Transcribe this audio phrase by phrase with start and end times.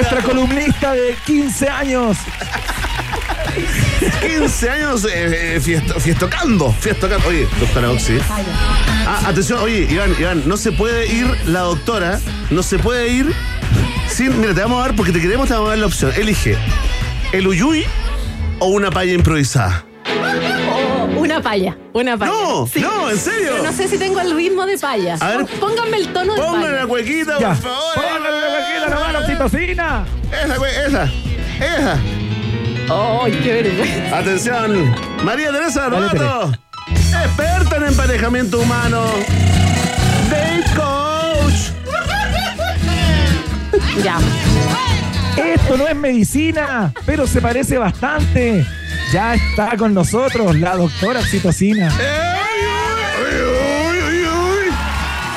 [0.00, 2.16] Nuestra columnista de 15 años.
[4.22, 7.28] 15 años eh, eh, fiesto- fiestocando, fiestocando.
[7.28, 8.18] Oye, doctora Oxy.
[9.06, 12.18] Ah, atención, oye, Iván, Iván, no se puede ir la doctora,
[12.50, 13.30] no se puede ir
[14.08, 14.40] sin.
[14.40, 16.12] Mira, te vamos a dar, porque te queremos, te vamos a dar la opción.
[16.16, 16.56] Elige
[17.32, 17.84] el uyuy
[18.58, 19.84] o una palla improvisada.
[21.40, 22.30] Una palla, una palla.
[22.32, 22.80] No, Sí.
[22.80, 23.48] no, en serio.
[23.52, 25.16] Pero no sé si tengo el ritmo de palla.
[25.20, 25.46] A ver.
[25.58, 26.86] Pónganme el tono de Póngale la palla.
[26.86, 27.48] cuequita, Ya.
[27.48, 27.94] por favor.
[27.94, 30.04] Póngale la vaquita, nomás, la oxitocina.
[30.44, 31.04] Esa, güey, esa,
[31.58, 31.98] esa.
[33.22, 34.18] ¡Ay, qué vergüenza!
[34.18, 34.94] Atención,
[35.24, 36.52] María Teresa Roto,
[36.88, 39.04] experta en emparejamiento humano,
[40.28, 41.70] date coach.
[44.04, 44.18] Ya.
[45.36, 48.66] Esto no es medicina, pero se parece bastante.
[49.12, 51.90] Ya está con nosotros la doctora oxitocina.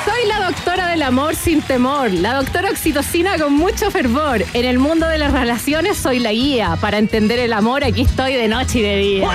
[0.04, 4.44] Soy la doctora del amor sin temor, la doctora oxitocina con mucho fervor.
[4.52, 6.76] En el mundo de las relaciones soy la guía.
[6.80, 9.28] Para entender el amor, aquí estoy de noche y de día.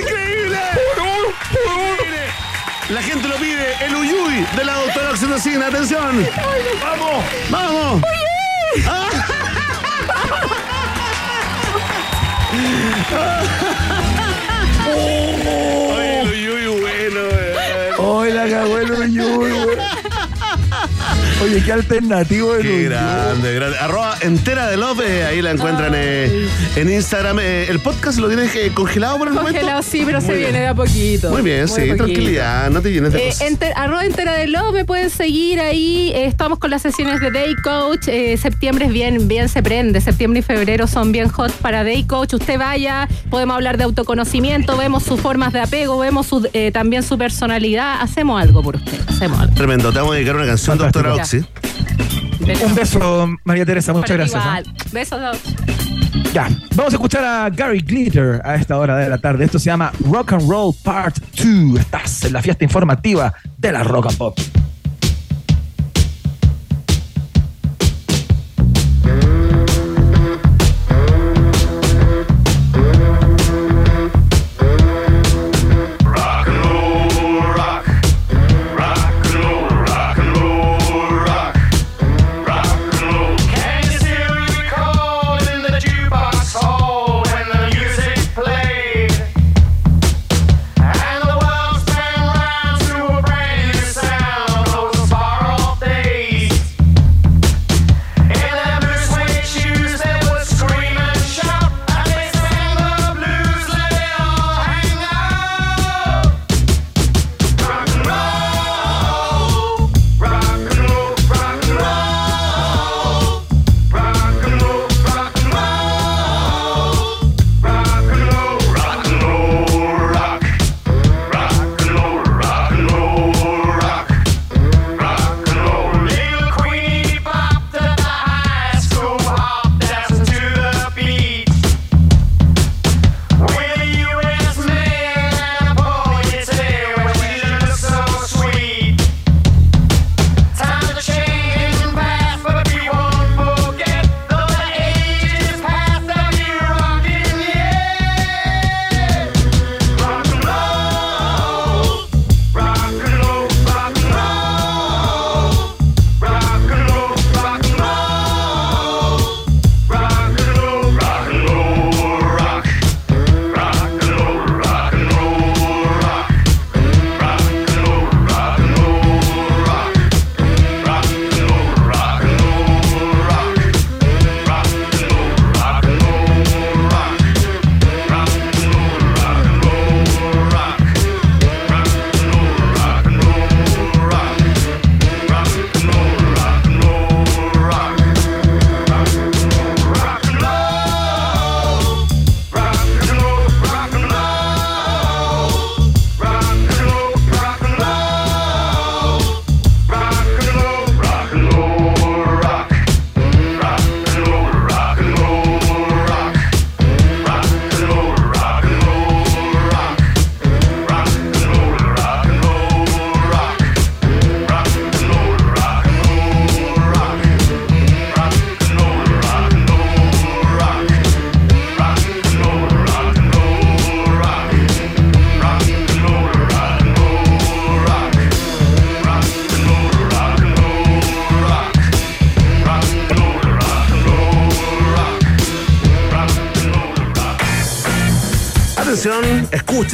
[0.00, 0.58] Increíble.
[2.90, 6.24] La gente lo pide, el uyuy de la doctora Oxitocina, atención.
[6.80, 7.24] ¡Vamos!
[7.50, 8.02] ¡Vamos!
[8.86, 9.37] Ah.
[17.98, 19.57] ¡Hoy la cagó el uyuy, güey!
[21.40, 23.78] Oye, qué alternativo el Qué grande, grande.
[23.78, 27.38] Arroba entera de López, ahí la encuentran eh, en Instagram.
[27.40, 29.52] Eh, ¿El podcast lo tienes eh, congelado por el momento?
[29.52, 30.48] Congelado, sí, pero se Muy bien.
[30.50, 31.30] viene de a poquito.
[31.30, 31.96] Muy bien, de sí, poquito.
[31.96, 33.42] tranquilidad, no te llenes de Eh, cosas.
[33.48, 36.10] enter- arroba entera de Love, me pueden seguir ahí.
[36.12, 38.08] Eh, estamos con las sesiones de Day Coach.
[38.08, 40.00] Eh, septiembre es bien, bien se prende.
[40.00, 42.34] Septiembre y febrero son bien hot para Day Coach.
[42.34, 47.04] Usted vaya, podemos hablar de autoconocimiento, vemos sus formas de apego, vemos su- eh, también
[47.04, 48.00] su personalidad.
[48.00, 49.54] Hacemos algo por usted, hacemos algo.
[49.54, 50.98] Tremendo, te vamos a dedicar una canción, Fantástico.
[51.34, 54.42] Un beso, María Teresa, muchas gracias.
[54.44, 54.60] ¿ah?
[54.60, 54.76] Igual.
[54.92, 55.20] Besos.
[55.20, 55.36] Doc.
[56.32, 59.44] Ya, vamos a escuchar a Gary Glitter a esta hora de la tarde.
[59.44, 61.80] Esto se llama Rock and Roll Part 2.
[61.80, 64.38] Estás en la fiesta informativa de la Rock and Pop.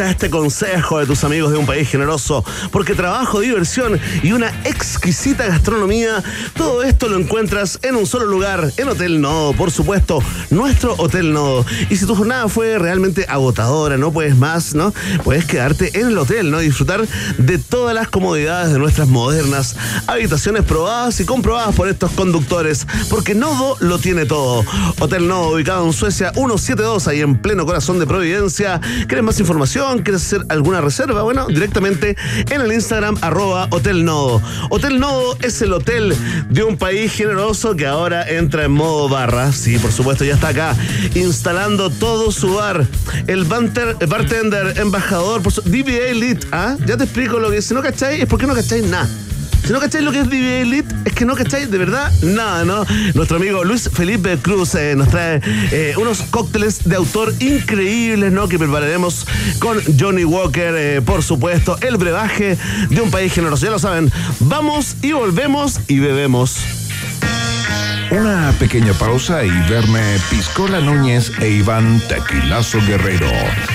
[0.03, 5.47] Este consejo de tus amigos de un país generoso, porque trabajo, diversión y una exquisita
[5.47, 6.23] gastronomía,
[6.57, 10.21] todo esto lo encuentras en un solo lugar, en Hotel Nodo, por supuesto,
[10.51, 11.65] nuestro Hotel Nodo.
[11.91, 14.93] Y si tu jornada fue realmente agotadora, no puedes más, ¿no?
[15.23, 16.61] Puedes quedarte en el hotel, ¿no?
[16.61, 17.07] Y disfrutar
[17.39, 19.77] de todas las comodidades de nuestras modernas
[20.09, 24.65] habitaciones probadas y comprobadas por estos conductores, porque Nodo lo tiene todo.
[24.99, 28.81] Hotel Nodo, ubicado en Suecia 172, ahí en pleno corazón de Providencia.
[29.07, 29.84] ¿Quieres más información?
[29.85, 31.23] ¿Quieres hacer alguna reserva?
[31.23, 32.17] Bueno, directamente
[32.51, 34.41] en el Instagram arroba Hotel Nodo.
[34.71, 36.17] Hotel Nodo es el hotel
[36.49, 39.53] de un país generoso que ahora entra en modo barra.
[39.53, 40.75] Sí, por supuesto, ya está acá
[41.15, 42.87] instalando todo su bar.
[43.27, 46.77] El bartender, embajador, por su, DBA Elite, ¿ah?
[46.87, 49.09] Ya te explico lo que si no cacháis es porque no cacháis nada.
[49.65, 52.67] Si no cacháis lo que es DBA Elite, es que no cacháis de verdad nada,
[52.67, 52.85] ¿no?
[53.15, 55.41] Nuestro amigo Luis Felipe Cruz eh, nos trae
[55.73, 58.47] eh, unos cócteles de autor increíbles, ¿no?
[58.47, 59.27] Que prepararemos
[59.61, 62.59] con Johnny Walker, eh, por supuesto, el brebaje
[62.91, 63.65] de un país generoso.
[63.65, 66.84] Ya lo saben, vamos y volvemos y bebemos.
[68.15, 73.27] Una pequeña pausa y Verne Piscola Núñez e Iván Tequilazo Guerrero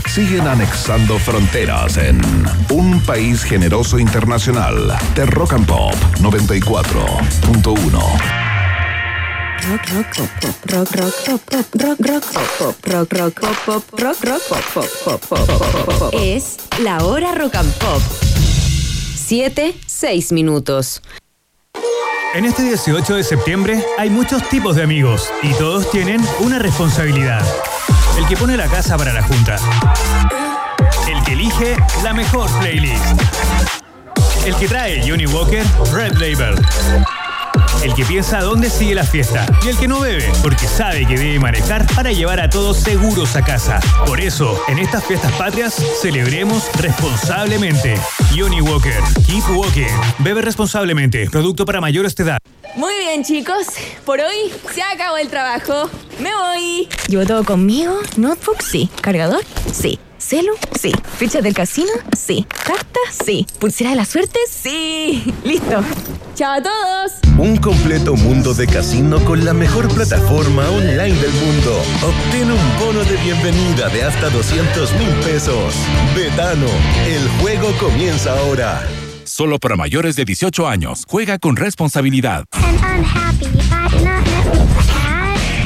[0.07, 2.21] siguen anexando fronteras en
[2.69, 7.91] un país generoso internacional de Rock and Pop 94.1.
[9.67, 12.23] Rock, rock, pop, pop, rock, rock, pop, pop, rock, rock,
[12.57, 16.13] pop, rock, rock, pop, pop, rock, rock, pop, pop, pop, pop, pop, pop, pop.
[16.13, 18.01] Es la hora rock and pop.
[19.15, 21.01] 7, 6 minutos.
[22.35, 27.43] En este 18 de septiembre hay muchos tipos de amigos y todos tienen una responsabilidad.
[28.19, 29.55] El que pone la casa para la junta.
[31.09, 33.03] El que elige la mejor playlist.
[34.45, 36.55] El que trae Johnny Walker Red Label.
[37.83, 39.45] El que piensa dónde sigue la fiesta.
[39.63, 43.35] Y el que no bebe, porque sabe que debe manejar para llevar a todos seguros
[43.37, 43.79] a casa.
[44.05, 47.95] Por eso, en estas fiestas patrias, celebremos responsablemente.
[48.37, 49.87] Johnny Walker, Keep Walking.
[50.19, 51.29] Bebe responsablemente.
[51.29, 52.37] Producto para mayores de edad.
[52.75, 53.67] Muy bien, chicos.
[54.05, 55.89] Por hoy se acabó el trabajo.
[56.19, 56.89] Me voy.
[57.07, 57.97] ¿Llevo todo conmigo?
[58.17, 58.61] ¿Notebook?
[58.61, 58.89] Sí.
[59.01, 59.43] ¿Cargador?
[59.71, 59.99] Sí.
[60.29, 60.53] ¿Celu?
[60.79, 60.91] Sí.
[61.17, 61.89] ¿Ficha del casino?
[62.15, 62.45] Sí.
[62.63, 62.99] ¿Carta?
[63.25, 63.47] Sí.
[63.57, 64.37] ¿Pulsera de la suerte?
[64.47, 65.23] Sí.
[65.43, 65.81] Listo.
[66.35, 67.13] Chao a todos.
[67.39, 71.81] Un completo mundo de casino con la mejor plataforma online del mundo.
[72.03, 75.73] Obtén un bono de bienvenida de hasta 200 mil pesos.
[76.15, 76.67] Betano,
[77.07, 78.87] el juego comienza ahora.
[79.23, 81.05] Solo para mayores de 18 años.
[81.07, 82.45] Juega con responsabilidad.
[82.53, 83.58] and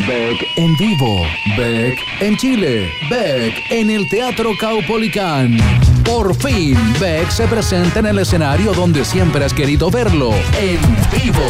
[0.07, 1.25] Beck en vivo.
[1.57, 2.91] Beck en Chile.
[3.09, 5.57] Beck en el Teatro Caupolicán.
[6.03, 10.31] Por fin, Beck se presenta en el escenario donde siempre has querido verlo.
[10.59, 10.79] En
[11.11, 11.41] vivo.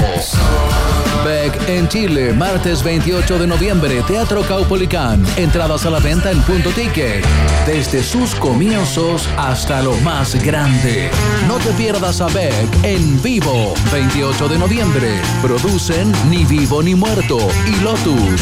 [1.26, 5.26] Beck en Chile, martes 28 de noviembre, Teatro Caupolicán.
[5.38, 7.26] Entradas a la venta en punto ticket.
[7.66, 11.10] Desde sus comienzos hasta lo más grande.
[11.48, 15.22] No te pierdas a Beck en vivo, 28 de noviembre.
[15.42, 18.42] Producen Ni Vivo ni Muerto y Lotus.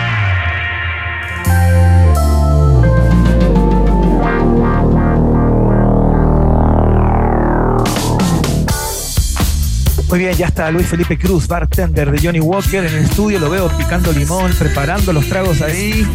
[10.11, 13.39] Muy bien, ya está Luis Felipe Cruz, bartender de Johnny Walker en el estudio.
[13.39, 16.05] Lo veo picando limón, preparando los tragos ahí.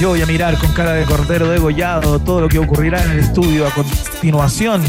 [0.00, 3.18] Yo voy a mirar con cara de cordero degollado todo lo que ocurrirá en el
[3.18, 4.84] estudio a continuación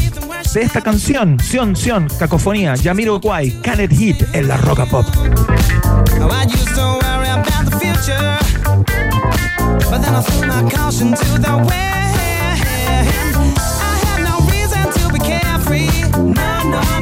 [0.54, 1.36] de esta canción.
[1.40, 5.04] Sion, Sion, cacofonía, Yamiro Kwai, Can It Hit en la Roca Pop.
[16.16, 16.93] No, no,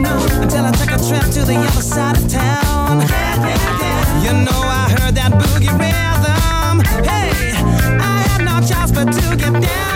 [1.12, 3.00] trip to the other side of town.
[4.25, 6.76] You know I heard that boogie rhythm.
[7.04, 7.52] Hey,
[8.00, 9.91] I had no choice but to get down, down,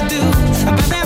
[0.00, 0.99] to do.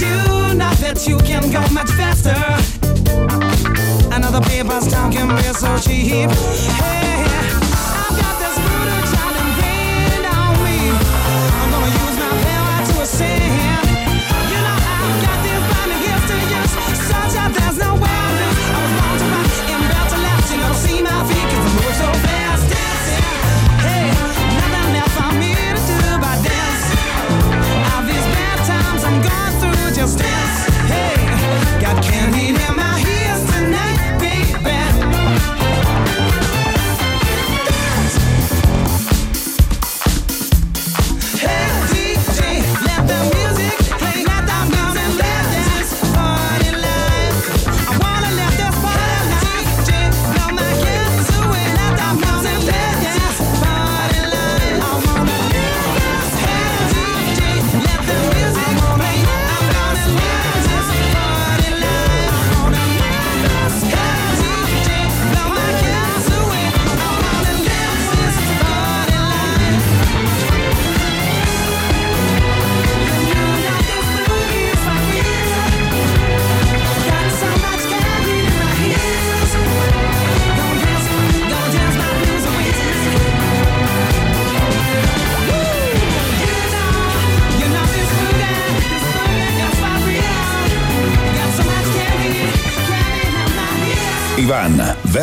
[0.00, 2.34] You know that you can go much faster.
[4.14, 6.30] Another paper's town can be so cheap.
[6.30, 7.27] Hey,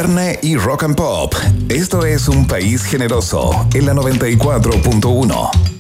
[0.06, 1.34] Verne y Rock and Pop.
[1.68, 5.75] Esto es un país generoso en la 94.1.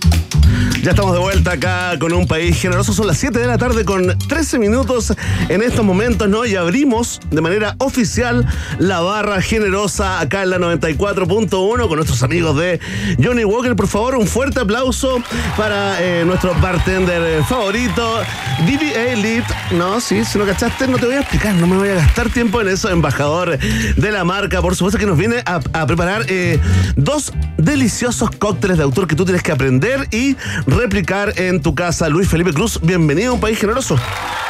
[0.86, 2.94] Ya estamos de vuelta acá con un país generoso.
[2.94, 5.15] Son las 7 de la tarde con 13 minutos
[5.50, 6.46] en estos momentos, ¿no?
[6.46, 8.46] Y abrimos de manera oficial
[8.77, 12.80] la barra generosa acá en la 94.1 con nuestros amigos de
[13.20, 13.75] Johnny Walker.
[13.75, 15.24] Por favor, un fuerte aplauso
[15.58, 18.20] para eh, nuestro bartender favorito,
[18.68, 19.56] DBA Elite.
[19.72, 22.30] No, sí, si no cachaste, no te voy a explicar, no me voy a gastar
[22.30, 22.92] tiempo en eso.
[22.92, 26.60] Embajador de la marca, por supuesto que nos viene a, a preparar eh,
[26.96, 30.36] dos deliciosos cócteles de autor que tú tienes que aprender y
[30.75, 32.10] replicar en tu casa.
[32.10, 33.98] Luis Felipe Cruz, bienvenido a un país generoso.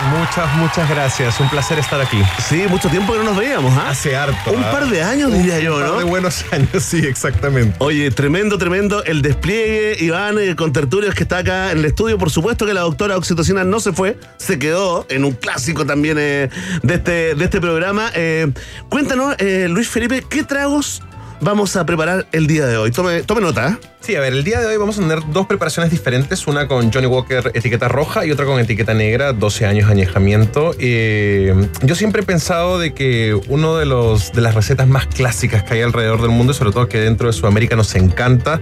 [0.10, 1.39] Muchas, muchas gracias.
[1.39, 2.22] Un placer estar aquí.
[2.48, 3.89] Sí, mucho tiempo que no nos veíamos, ¿ah?
[3.89, 4.51] Hace harto.
[4.51, 4.72] Un ¿ah?
[4.72, 5.98] par de años, Un diría yo, par ¿no?
[6.00, 7.75] de buenos años, sí, exactamente.
[7.79, 12.17] Oye, tremendo, tremendo el despliegue, Iván, eh, con tertulios que está acá en el estudio.
[12.17, 16.17] Por supuesto que la doctora Oxitocina no se fue, se quedó en un clásico también
[16.20, 16.50] eh,
[16.84, 18.12] de, este, de este programa.
[18.15, 18.51] Eh,
[18.89, 21.01] cuéntanos, eh, Luis Felipe, ¿qué tragos
[21.39, 22.91] vamos a preparar el día de hoy?
[22.91, 23.79] Tome, tome nota.
[24.05, 26.93] Sí, a ver, el día de hoy vamos a tener dos preparaciones diferentes, una con
[26.93, 30.75] Johnny Walker etiqueta roja y otra con etiqueta negra, 12 años de añejamiento.
[30.77, 35.63] Eh, yo siempre he pensado de que uno de los de las recetas más clásicas
[35.63, 38.62] que hay alrededor del mundo, y sobre todo que dentro de Sudamérica nos encanta,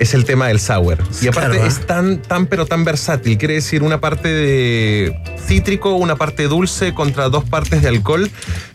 [0.00, 0.98] es el tema del sour.
[1.22, 1.68] Y aparte Claro, ¿eh?
[1.68, 3.38] es tan, tan, pero tan versátil.
[3.38, 5.16] Quiere decir una parte de
[5.46, 8.28] cítrico, una parte dulce contra dos partes de alcohol.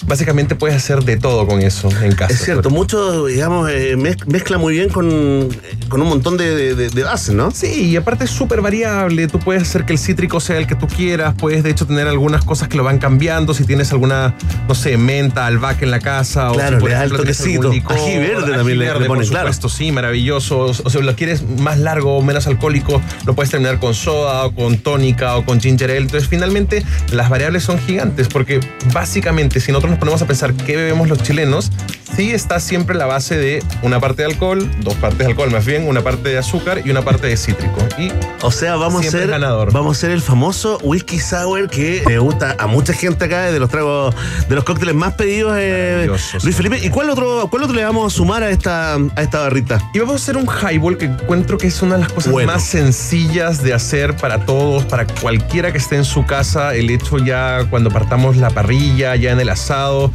[0.06, 2.32] Básicamente puedes hacer de todo con eso en casa.
[2.34, 5.50] Es cierto, mucho, digamos, eh, mez- mezcla muy bien con,
[5.90, 7.52] con un montón de, de- de bases, ¿no?
[7.52, 9.28] Sí, y aparte es súper variable.
[9.28, 11.34] Tú puedes hacer que el cítrico sea el que tú quieras.
[11.38, 13.54] Puedes, de hecho, tener algunas cosas que lo van cambiando.
[13.54, 14.34] Si tienes alguna,
[14.68, 16.50] no sé, menta, albahaca en la casa.
[16.54, 17.72] Claro, o si, le da el toquecito.
[17.72, 19.48] licor, Ají verde ají también le- ponen, por claro.
[19.54, 20.60] supuesto, sí, maravilloso.
[20.60, 24.46] O, o sea, lo quieres más largo o menos alcohólico, lo puedes terminar con soda
[24.46, 26.00] o con tónica o con ginger ale.
[26.02, 28.60] Entonces, finalmente, las variables son gigantes porque
[28.94, 31.72] básicamente, si nosotros nos ponemos a pensar qué bebemos los chilenos,
[32.16, 35.66] sí está siempre la base de una parte de alcohol, dos partes de alcohol más
[35.66, 37.78] bien, una parte de azúcar y una parte de cítrico.
[37.98, 38.12] Y
[38.42, 39.72] O sea, vamos a hacer ganador.
[39.72, 43.60] vamos a hacer el famoso whisky sour que le gusta a mucha gente acá de
[43.60, 44.14] los tragos
[44.48, 46.08] de los cócteles más pedidos eh,
[46.44, 46.56] Luis.
[46.56, 49.80] Felipe, ¿y cuál otro cuál otro le vamos a sumar a esta a esta barrita?
[49.94, 52.52] Y vamos a hacer un highball que encuentro que es una de las cosas Bueno.
[52.52, 56.76] más sencillas de hacer para todos, para cualquiera que esté en su casa.
[56.76, 60.12] El hecho ya cuando partamos la parrilla, ya en el asado.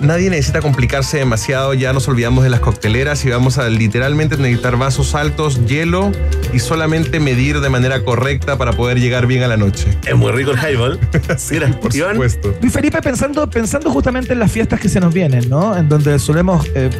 [0.00, 4.76] Nadie necesita complicarse demasiado, ya nos olvidamos de las cocteleras y vamos a literalmente necesitar
[4.76, 6.12] vasos altos, hielo
[6.52, 9.86] y solamente medir de manera correcta para poder llegar bien a la noche.
[10.06, 10.98] Es muy rico el highball.
[11.50, 12.54] Mira, Por Iván, supuesto.
[12.60, 15.76] Luis Felipe, pensando, pensando justamente en las fiestas que se nos vienen, ¿no?
[15.76, 16.90] En donde solemos eh,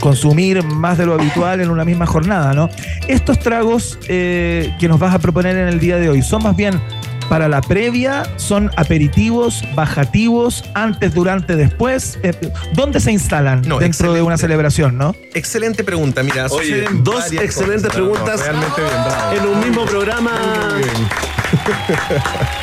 [0.00, 2.68] consumir más de lo habitual en una misma jornada, ¿no?
[3.08, 6.56] Estos tragos eh, que nos vas a proponer en el día de hoy son más
[6.56, 6.80] bien
[7.28, 12.18] para la previa, son aperitivos, bajativos, antes, durante, después.
[12.22, 12.34] Eh,
[12.74, 15.14] ¿Dónde se instalan No, dentro de una celebración, no?
[15.34, 16.46] Excelente pregunta, mira.
[16.46, 17.98] Oye, suceden dos excelentes cosas.
[17.98, 19.32] No, no, preguntas realmente bien, bravo.
[19.32, 20.30] en un mismo programa.
[20.74, 21.08] Muy bien.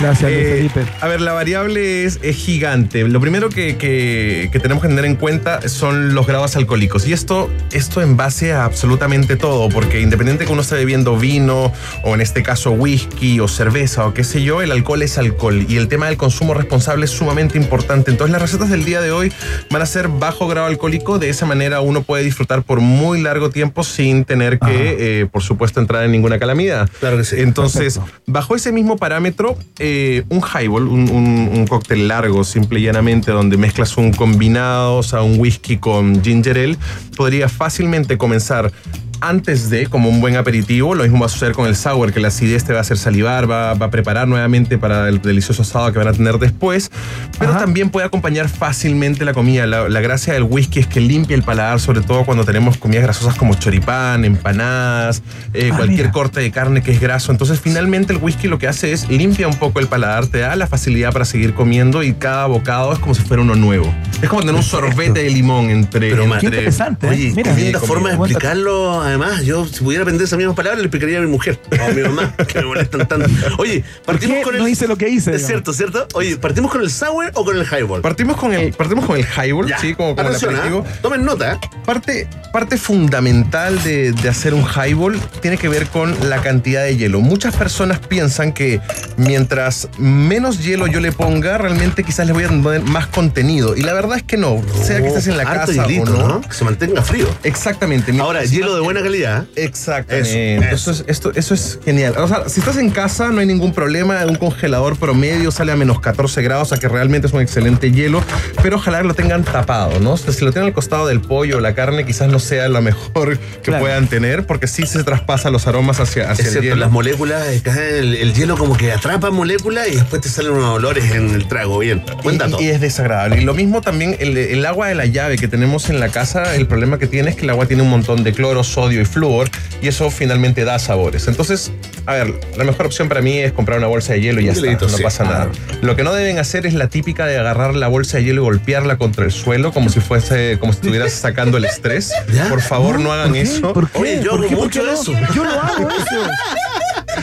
[0.00, 0.92] Gracias, Luis Eh, Felipe.
[1.00, 3.06] A ver, la variable es, es gigante.
[3.08, 7.06] Lo primero que, que- que tenemos que tener en cuenta son los grados alcohólicos.
[7.06, 11.72] Y esto, esto en base a absolutamente todo, porque independiente que uno esté bebiendo vino,
[12.04, 15.64] o en este caso whisky, o cerveza, o qué sé yo, el alcohol es alcohol.
[15.68, 18.10] Y el tema del consumo responsable es sumamente importante.
[18.10, 19.32] Entonces las recetas del día de hoy
[19.70, 21.18] van a ser bajo grado alcohólico.
[21.18, 25.42] De esa manera uno puede disfrutar por muy largo tiempo sin tener que, eh, por
[25.42, 26.88] supuesto, entrar en ninguna calamidad.
[27.00, 27.36] Claro que sí.
[27.38, 29.45] Entonces, bajo ese mismo parámetro,
[29.78, 34.96] eh, un highball, un, un- un cóctel largo, simple y llanamente, donde mezclas un combinado,
[34.96, 36.76] o sea, un whisky con ginger ale,
[37.16, 38.72] podría fácilmente comenzar
[39.20, 40.94] antes de, como un buen aperitivo.
[40.94, 42.98] Lo mismo va a suceder con el sour, que la acidez te va a hacer
[42.98, 46.90] salivar, va, va a preparar nuevamente para el delicioso asado que van a tener después.
[47.38, 49.66] Pero también puede acompañar fácilmente la comida.
[49.66, 53.04] La, la gracia del whisky es que limpia el paladar, sobre todo cuando tenemos comidas
[53.04, 56.12] grasosas como choripán, empanadas, eh, Ah, cualquier mira.
[56.12, 57.32] corte de carne que es graso.
[57.32, 60.54] Entonces, finalmente, el whisky lo que hace es limpia un poco el paladar, te da
[60.56, 63.92] la facilidad para seguir comiendo y cada bocado es como si fuera uno nuevo.
[64.22, 66.10] Es como tener un sorbete de limón entre.
[66.10, 67.10] Pero, entre Qué interesante, ¿eh?
[67.10, 69.02] Oye, Mira, qué linda forma de explicarlo.
[69.06, 71.92] Además, yo si pudiera aprender esas mismas palabras, le explicaría a mi mujer o a
[71.92, 73.28] mi mamá, que me molestan tanto.
[73.58, 74.60] Oye, partimos qué con el.
[74.62, 75.46] no hice lo que hice, Es digamos?
[75.46, 76.08] cierto, ¿cierto?
[76.14, 78.00] Oye, ¿partimos con el sour o con el highball?
[78.02, 79.78] Partimos con el, partimos con el highball, Ya.
[79.78, 80.58] sí, como, como el Atención, ¿ah?
[80.58, 80.86] aperitivo.
[81.02, 81.58] Tomen nota, ¿eh?
[81.84, 86.96] Parte, parte fundamental de, de hacer un highball tiene que ver con la cantidad de
[86.96, 87.20] hielo.
[87.20, 88.80] Muchas personas piensan que
[89.16, 93.76] mientras menos hielo yo le ponga, realmente quizás le voy a poner más contenido.
[93.76, 96.28] Y la verdad es que no, sea que estés en la casa hielito, o no.
[96.28, 96.40] ¿no?
[96.42, 97.26] Que se mantenga frío.
[97.44, 98.12] Exactamente.
[98.20, 99.44] Ahora, hielo de buena calidad.
[99.56, 99.64] ¿eh?
[99.64, 100.58] Exactamente.
[100.72, 102.14] Eso, Eso, es, esto, eso es genial.
[102.18, 104.24] O sea, si estás en casa, no hay ningún problema.
[104.26, 107.90] Un congelador promedio sale a menos 14 grados, o sea que realmente es un excelente
[107.92, 108.22] hielo.
[108.62, 110.12] Pero ojalá lo tengan tapado, ¿no?
[110.12, 112.68] O sea, si lo tienen al costado del pollo o la carne, quizás no sea
[112.68, 113.82] lo mejor que Claro.
[113.82, 116.76] puedan tener, porque sí se traspasa los aromas hacia, hacia Es el cierto, hielo.
[116.76, 121.10] las moléculas, el, el hielo como que atrapa moléculas y después te salen unos olores
[121.12, 121.78] en el trago.
[121.78, 122.58] Bien, buen dato.
[122.60, 123.40] Y, y es desagradable.
[123.40, 126.54] Y lo mismo también el, el agua de la llave que tenemos en la casa,
[126.54, 129.04] el problema que tiene es que el agua tiene un montón de cloro, sodio y
[129.04, 129.48] flúor
[129.82, 131.28] y eso finalmente da sabores.
[131.28, 131.72] Entonces,
[132.06, 134.52] a ver, la mejor opción para mí es comprar una bolsa de hielo y ya
[134.52, 135.48] está, no pasa nada.
[135.82, 138.44] Lo que no deben hacer es la típica de agarrar la bolsa de hielo y
[138.44, 142.12] golpearla contra el suelo como si fuese, como si estuvieras sacando el estrés.
[142.48, 143.40] Por favor, no, hagan ¿Por qué?
[143.42, 143.72] eso.
[143.72, 143.98] ¿Por qué?
[143.98, 144.56] Oye, yo ¿Por hago qué?
[144.56, 145.12] ¿Por mucho eso.
[145.34, 146.30] Yo lo hago eso.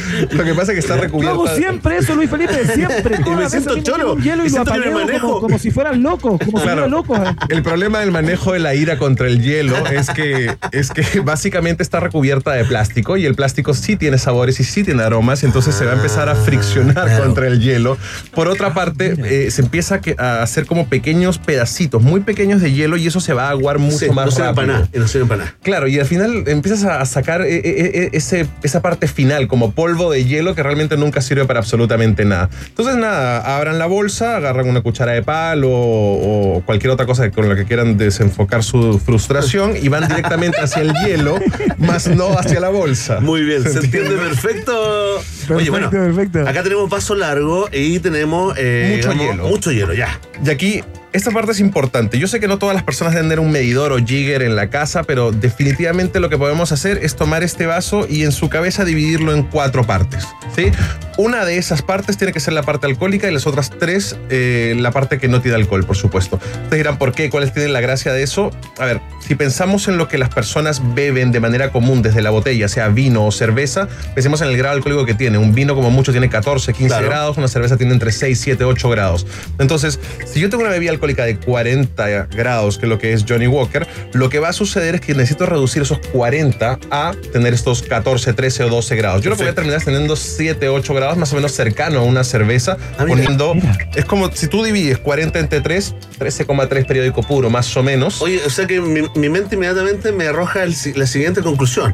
[0.31, 1.33] Lo que pasa es que está Yo recubierta.
[1.33, 3.17] hago siempre eso, Luis Felipe, siempre.
[3.23, 5.27] Todas me siento un hielo y y lo manejo.
[5.27, 6.83] como, como si fueran locos, como si Claro.
[6.83, 7.19] fueran locos.
[7.19, 7.35] eh.
[7.49, 11.83] El problema del manejo de la ira contra el hielo es que, es que básicamente
[11.83, 15.75] está recubierta de plástico y el plástico sí tiene sabores y sí tiene aromas, entonces
[15.75, 17.23] se va a empezar a friccionar claro.
[17.23, 17.97] contra el hielo.
[18.33, 22.97] Por otra parte, eh, se empieza a hacer como pequeños pedacitos, muy pequeños de hielo
[22.97, 24.87] y eso se va a aguar mucho Sí, más no rápido.
[24.93, 25.55] y No para nada.
[25.61, 30.09] Claro, y al final empiezas a sacar eh, eh, ese, esa parte final como polvo
[30.11, 32.49] de hielo que realmente nunca sirve para absolutamente nada.
[32.69, 37.29] Entonces, nada, abran la bolsa, agarran una cuchara de palo o, o cualquier otra cosa
[37.31, 41.37] con la que quieran desenfocar su frustración y van directamente hacia el hielo,
[41.79, 43.19] más no hacia la bolsa.
[43.19, 45.21] Muy bien, se entiende perfecto.
[45.53, 46.47] Oye, bueno, perfecto.
[46.47, 49.47] acá tenemos vaso largo y tenemos eh, Mucho digamos, hielo.
[49.49, 50.17] Mucho hielo, ya.
[50.45, 50.81] Y aquí,
[51.13, 52.19] esta parte es importante.
[52.19, 54.69] Yo sé que no todas las personas deben tener un medidor o jigger en la
[54.69, 58.83] casa, pero definitivamente lo que podemos hacer es tomar este vaso y en su cabeza
[58.83, 60.25] dividirlo en cuatro partes.
[60.55, 60.71] ¿sí?
[61.17, 64.75] Una de esas partes tiene que ser la parte alcohólica y las otras tres eh,
[64.77, 66.37] la parte que no tiene alcohol, por supuesto.
[66.63, 67.29] Ustedes dirán, ¿por qué?
[67.29, 68.49] ¿Cuáles tienen la gracia de eso?
[68.79, 72.31] A ver, si pensamos en lo que las personas beben de manera común desde la
[72.31, 75.37] botella, sea vino o cerveza, pensemos en el grado alcohólico que tiene.
[75.37, 77.07] Un vino como mucho tiene 14, 15 Claro.
[77.07, 79.27] grados, una cerveza tiene entre 6, 7, 8 grados.
[79.59, 83.25] Entonces, si yo tengo una bebida alcohólica de 40 grados, que es lo que es
[83.27, 87.53] Johnny Walker, lo que va a suceder es que necesito reducir esos 40 a tener
[87.53, 89.21] estos 14, 13 o 12 grados.
[89.21, 91.99] Yo lo que voy a terminar es teniendo 7, 8 grados, más o menos cercano
[91.99, 93.15] a una cerveza, Ah, mira.
[93.17, 93.53] poniendo...
[93.95, 98.21] Es como si tú divides 40 entre 3, 13,3 periódico puro, más o menos.
[98.21, 101.93] Oye, o sea que mi, mi mente inmediatamente me arroja el la siguiente conclusión.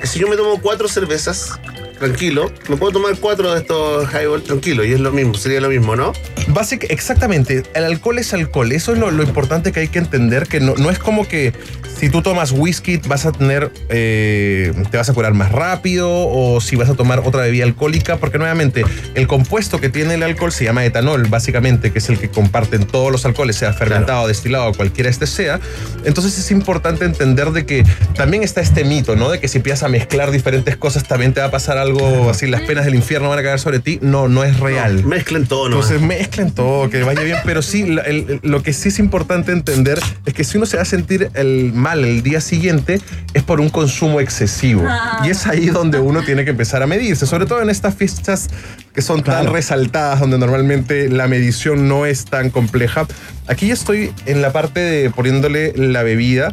[0.00, 1.58] Que si yo me tomo cuatro cervezas,
[1.98, 5.68] tranquilo, me puedo tomar cuatro de estos highball tranquilo y es lo mismo, sería lo
[5.68, 6.12] mismo, ¿no?
[6.48, 7.62] Básic, exactamente.
[7.74, 8.72] El alcohol es alcohol.
[8.72, 11.52] Eso es lo, lo importante que hay que entender, que no, no es como que
[11.98, 16.60] si tú tomas whisky vas a tener, eh, te vas a curar más rápido o
[16.60, 20.52] si vas a tomar otra bebida alcohólica, porque nuevamente el compuesto que tiene el alcohol
[20.52, 24.72] se llama etanol, básicamente, que es el que comparten todos los alcoholes, sea fermentado, destilado,
[24.74, 25.60] cualquiera este sea.
[26.04, 27.84] Entonces es importante entender de que
[28.16, 29.30] también está este mito, ¿no?
[29.30, 32.46] De que si empiezas a mezclar diferentes cosas también te va a pasar algo así,
[32.46, 33.98] las penas del infierno van a caer sobre ti.
[34.02, 35.04] No, no es real.
[35.04, 35.76] Mezclen todo, ¿no?
[35.76, 38.98] Entonces mezclen todo, que vaya bien, pero sí, la- el- el- lo que sí es
[38.98, 42.98] importante entender es que si uno se va a sentir el mal el día siguiente
[43.34, 44.82] es por un consumo excesivo.
[45.22, 48.48] Y es ahí donde uno tiene que empezar a medirse, sobre todo en estas fiestas
[48.94, 53.06] que son tan resaltadas, donde normalmente la medición no es tan compleja.
[53.46, 56.52] Aquí ya estoy en la parte de poniéndole la bebida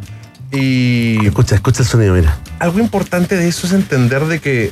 [0.52, 1.24] y...
[1.24, 2.38] Escucha, escucha el sonido, mira.
[2.58, 4.70] Algo importante de eso es entender de que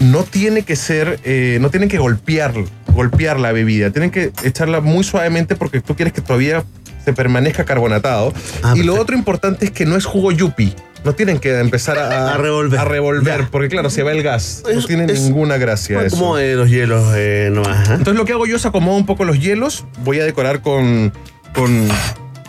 [0.00, 2.54] no tiene que ser, eh, no tienen que golpear,
[2.94, 6.64] golpear la bebida, tienen que echarla muy suavemente porque tú quieres que todavía
[7.04, 8.32] se permanezca carbonatado.
[8.74, 10.74] y lo otro importante es que no es jugo yupi.
[11.04, 12.78] No tienen que empezar a, A revolver.
[12.78, 14.62] a revolver, porque claro, se va el gas.
[14.72, 16.16] No tiene es- ninguna gracia eso.
[16.16, 17.88] Como de los hielos eh, nomás.
[17.90, 17.94] ¿eh?
[17.94, 21.12] Entonces lo que hago yo es acomodo un poco los hielos, voy a decorar con,
[21.54, 21.88] con,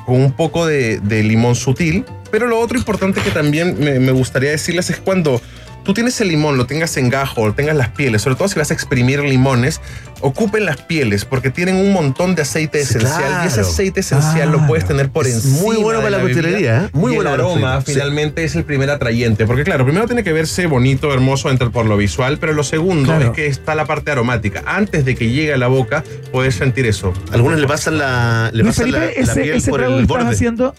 [0.05, 4.11] con un poco de, de limón sutil, pero lo otro importante que también me, me
[4.11, 5.41] gustaría decirles es cuando
[5.83, 8.57] tú tienes el limón, lo tengas en gajo, o tengas las pieles, sobre todo si
[8.59, 9.81] vas a exprimir limones,
[10.21, 14.51] ocupen las pieles porque tienen un montón de aceite Sí, esencial y ese aceite esencial
[14.51, 15.61] lo puedes tener por Es encima.
[15.61, 16.89] muy bueno para la coctelería, ¿eh?
[16.93, 17.81] Muy y bueno el la aroma.
[17.85, 17.91] Sí.
[17.93, 21.85] finalmente es el primer atrayente, porque claro, primero tiene que verse bonito, hermoso entre por
[21.85, 23.25] lo visual, pero lo segundo Claro.
[23.25, 24.63] es que está la parte aromática.
[24.65, 27.11] Antes de que llegue a la boca, puedes sentir eso.
[27.31, 29.93] Algunos le pasan la, le Luis pasan la, Felipe, la ese, piel ese por trago
[29.95, 30.35] el que estás borde.
[30.35, 30.75] haciendo,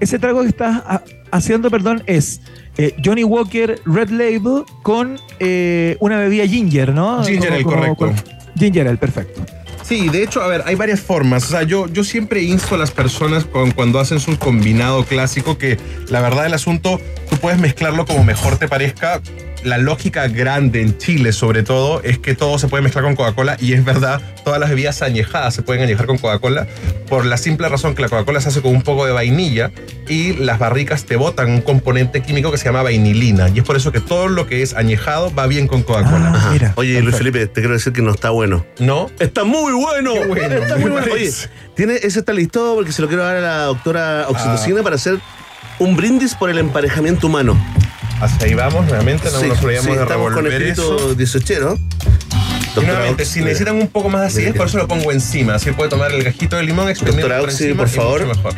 [0.00, 2.40] ese trago que estás ha- haciendo, perdón, es
[2.78, 7.22] eh, Johnny Walker Red Label con eh, una bebida ginger, ¿no?
[7.24, 7.96] Ginger ale, correcto.
[7.96, 8.14] con-
[8.58, 9.44] ginger ale, perfecto.
[9.82, 11.44] Sí, de hecho, a ver, hay varias formas.
[11.44, 15.58] O sea, yo, yo siempre insto a las personas con- cuando hacen su combinado clásico
[15.58, 15.76] que
[16.08, 19.20] la verdad del asunto, tú puedes mezclarlo como mejor te parezca.
[19.64, 23.56] La lógica grande en Chile, sobre todo, es que todo se puede mezclar con Coca-Cola
[23.58, 26.66] y es verdad, todas las bebidas añejadas se pueden añejar con Coca-Cola
[27.08, 29.70] por la simple razón que la Coca-Cola se hace con un poco de vainilla
[30.06, 33.76] y las barricas te botan un componente químico que se llama vainilina y es por
[33.76, 36.32] eso que todo lo que es añejado va bien con Coca-Cola.
[36.34, 36.74] Ah, mira.
[36.76, 38.66] Oye, Luis Felipe, te quiero decir que no está bueno.
[38.80, 39.10] ¿No?
[39.18, 40.12] Está muy bueno.
[40.12, 41.06] Qué bueno, Está muy bueno.
[41.10, 41.32] Oye,
[41.74, 45.18] tiene, ese está listo porque se lo quiero dar a la doctora Oxitocina para hacer
[45.78, 47.58] un brindis por el emparejamiento humano.
[48.20, 51.14] Hacia ahí vamos, nuevamente, no Sí, nos olvidamos sí, de revolver eso.
[51.14, 51.78] 18
[52.76, 55.54] Y nuevamente, si necesitan un poco más de acidez, por eso lo pongo encima.
[55.54, 58.26] Así puede tomar el gajito de limón, exprimirlo Doctora por encima por favor.
[58.26, 58.54] mejor.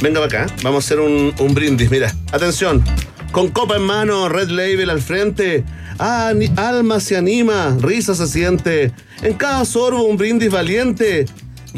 [0.00, 1.90] Venga para acá, vamos a hacer un, un brindis.
[1.90, 2.82] Mira, atención.
[3.30, 5.64] Con copa en mano, red label al frente.
[5.98, 8.92] Ah, ni- alma se anima, risa se siente.
[9.22, 11.24] En cada sorbo un brindis valiente.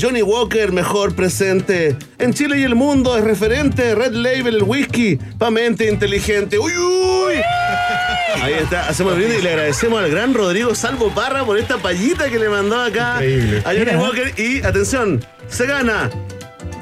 [0.00, 1.96] Johnny Walker, mejor presente.
[2.18, 3.94] En Chile y el mundo es referente.
[3.94, 6.58] Red Label, el whisky, pa' mente inteligente.
[6.58, 7.34] ¡Uy, uy!
[8.42, 11.78] Ahí está, hacemos el brindis y le agradecemos al gran Rodrigo Salvo Parra por esta
[11.78, 13.58] payita que le mandó acá Increíble.
[13.60, 13.98] a Johnny Mira.
[13.98, 14.34] Walker.
[14.36, 16.10] Y atención, se gana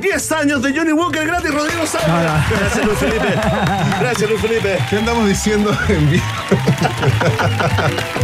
[0.03, 1.83] 10 años de Johnny Walker gratis, Rodrigo.
[2.07, 2.45] No, no.
[2.59, 3.29] Gracias, Luis Felipe.
[4.01, 4.79] Gracias, Luis Felipe.
[4.91, 6.25] ¿Qué andamos diciendo en vivo?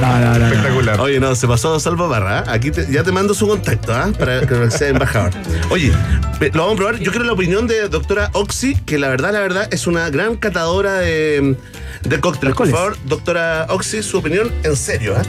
[0.01, 0.47] No, no, no, no.
[0.47, 1.01] Espectacular.
[1.01, 2.41] Oye, no, se pasó Salvo Barra.
[2.41, 2.53] ¿ah?
[2.53, 4.11] Aquí te- ya te mando su contacto, ¿ah?
[4.19, 5.31] Para que sea embajador.
[5.71, 5.93] Oye,
[6.53, 6.97] lo vamos a probar.
[6.99, 10.37] Yo quiero la opinión de doctora Oxy, que la verdad, la verdad, es una gran
[10.37, 11.57] catadora de,
[12.03, 12.55] de cócteles.
[12.57, 15.23] Por favor, doctora Oxy, su opinión en serio, ¿ah?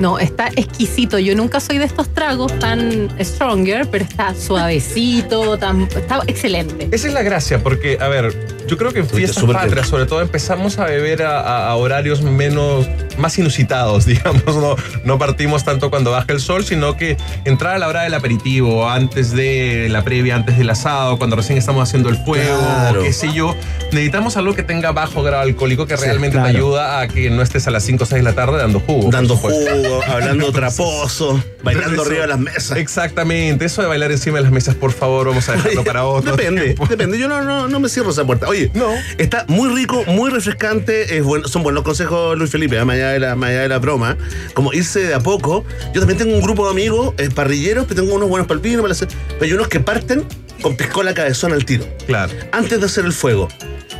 [0.00, 1.18] No, está exquisito.
[1.18, 6.88] Yo nunca soy de estos tragos tan stronger, pero está suavecito, tan, está excelente.
[6.90, 10.20] Esa es la gracia, porque, a ver, yo creo que en fiestas patrias, sobre todo,
[10.20, 12.86] empezamos a beber a, a- horarios menos,
[13.18, 14.44] más inusitados, digamos.
[14.56, 18.14] No, no partimos tanto cuando baja el sol, sino que entrar a la hora del
[18.14, 23.02] aperitivo, antes de la previa, antes del asado, cuando recién estamos haciendo el fuego, Claro.
[23.02, 23.54] qué sé yo.
[23.92, 26.50] Necesitamos algo que tenga bajo grado alcohólico que realmente claro.
[26.50, 28.80] te ayuda a que no estés a las 5 o 6 de la tarde dando
[28.80, 29.10] jugo.
[29.10, 32.76] Dando jugo, hablando traposo, bailando arriba de las mesas.
[32.78, 36.36] Exactamente, eso de bailar encima de las mesas, por favor, vamos a dejarlo para otro.
[36.36, 36.86] Depende, tiempo.
[36.86, 37.18] depende.
[37.18, 38.46] Yo no, no, no me cierro esa puerta.
[38.54, 38.90] Oye, No.
[39.18, 41.16] está muy rico, muy refrescante.
[41.16, 42.84] Es bueno, son buenos consejos, Luis Felipe, ¿eh?
[42.84, 44.16] más, allá de la, más allá de la broma.
[44.54, 45.64] Como irse de a poco.
[45.92, 48.46] Yo también tengo un grupo de amigos eh, parrilleros, que tengo unos buenos
[48.92, 50.24] hacer- pero hay unos que parten
[50.62, 51.84] con piscola cabezón al tiro.
[52.06, 52.32] Claro.
[52.52, 53.48] Antes de hacer el fuego.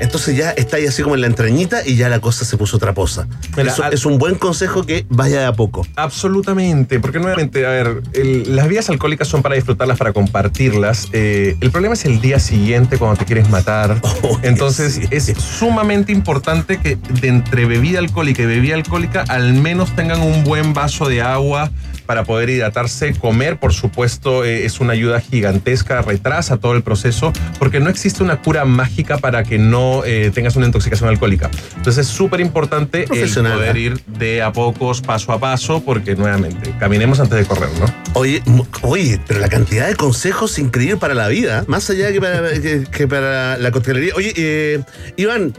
[0.01, 2.81] Entonces ya está ahí así como en la entrañita y ya la cosa se puso
[2.81, 3.29] traposa.
[3.57, 5.87] Mira, Eso al- es un buen consejo que vaya de a poco.
[5.95, 11.09] Absolutamente, porque nuevamente, a ver, el- las bebidas alcohólicas son para disfrutarlas, para compartirlas.
[11.13, 14.01] Eh, el problema es el día siguiente cuando te quieres matar.
[14.23, 15.03] Oh, Entonces sí.
[15.11, 20.43] es sumamente importante que de entre bebida alcohólica y bebida alcohólica al menos tengan un
[20.45, 21.71] buen vaso de agua
[22.07, 23.15] para poder hidratarse.
[23.15, 28.23] Comer, por supuesto, eh, es una ayuda gigantesca, retrasa todo el proceso, porque no existe
[28.23, 31.51] una cura mágica para que no eh, tengas una intoxicación alcohólica.
[31.77, 33.81] Entonces es súper importante poder ¿eh?
[33.81, 37.87] ir de a pocos, paso a paso, porque nuevamente, caminemos antes de correr, ¿no?
[38.15, 38.43] Oye,
[38.83, 42.85] oye, pero la cantidad de consejos increíble para la vida, más allá que para, que,
[42.91, 44.15] que para la coctelería.
[44.15, 44.83] Oye, eh,
[45.17, 45.55] Iván,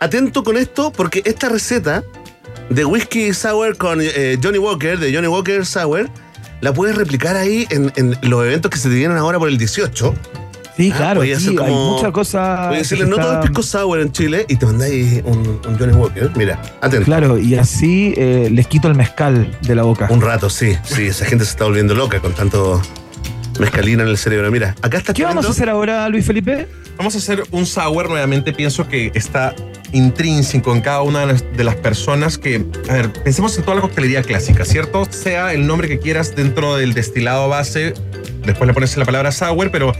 [0.00, 2.02] atento con esto, porque esta receta
[2.70, 6.08] de whisky sour con eh, Johnny Walker, de Johnny Walker Sour,
[6.60, 9.58] la puedes replicar ahí en, en los eventos que se te vienen ahora por el
[9.58, 10.14] 18.
[10.76, 12.66] Sí, Ah, claro, podía sí, hay muchas cosas.
[12.66, 15.78] Voy a decirle, no todo es pisco sour en Chile y te mandáis un, un
[15.78, 16.30] Johnny Walker.
[16.34, 17.04] Mira, atento.
[17.04, 20.08] Claro, y así eh, les quito el mezcal de la boca.
[20.10, 22.82] Un rato, sí, sí, esa gente se está volviendo loca con tanto
[23.60, 24.50] mezcalina en el cerebro.
[24.50, 26.68] Mira, acá está ¿Qué vamos a hacer ahora, Luis Felipe?
[26.96, 29.54] Vamos a hacer un sour, nuevamente pienso que está
[29.94, 34.22] intrínseco en cada una de las, personas que, a ver, pensemos en toda la coctelería
[34.22, 35.06] clásica, ¿cierto?
[35.10, 37.94] Sea el nombre que quieras dentro del destilado base,
[38.44, 39.92] después le pones la palabra sour, pero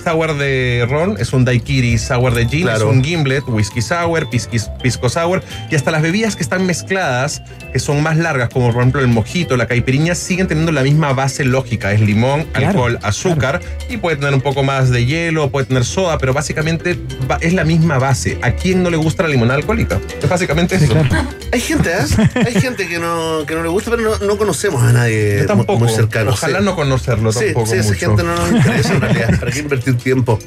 [0.00, 2.90] sour de ron es un daiquiri, sour de gin Claro.
[2.90, 7.78] es un gimlet, whisky sour, pisco sour, y hasta las bebidas que están mezcladas, que
[7.78, 11.44] son más largas, como por ejemplo el mojito, la caipirinha, siguen teniendo la misma base
[11.44, 15.66] lógica, es limón, Claro, alcohol, azúcar, y puede tener un poco más de hielo, puede
[15.66, 16.98] tener soda, pero básicamente
[17.40, 18.38] es la misma base.
[18.42, 20.00] ¿A quién no le gusta la limonada alcohólica?
[20.22, 20.92] Es básicamente eso.
[21.52, 22.28] Hay gente, ¿eh?
[22.46, 25.46] Hay gente que no, que no le gusta, pero no, no conocemos a nadie Yo
[25.46, 25.80] tampoco.
[25.80, 26.30] muy cercano.
[26.30, 26.64] Ojalá sí.
[26.64, 28.06] no conocerlo Sí, tampoco sí, esa mucho.
[28.06, 29.38] gente no nos interesa en realidad.
[29.40, 30.38] ¿Para qué invertir tiempo?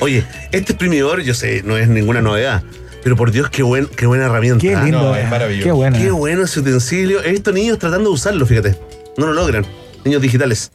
[0.00, 2.62] Oye, este exprimidor, yo sé, no es ninguna novedad.
[3.02, 4.60] Pero por Dios, qué, buen, qué buena herramienta.
[4.60, 4.82] Qué ¿ah?
[4.82, 5.22] lindo, No, eh.
[5.22, 5.64] es maravilloso.
[5.64, 5.98] Qué buena.
[5.98, 7.22] Qué bueno ese utensilio.
[7.24, 8.76] He visto niños tratando de usarlo, fíjate.
[9.16, 9.66] No lo logran.
[10.04, 10.70] Niños digitales.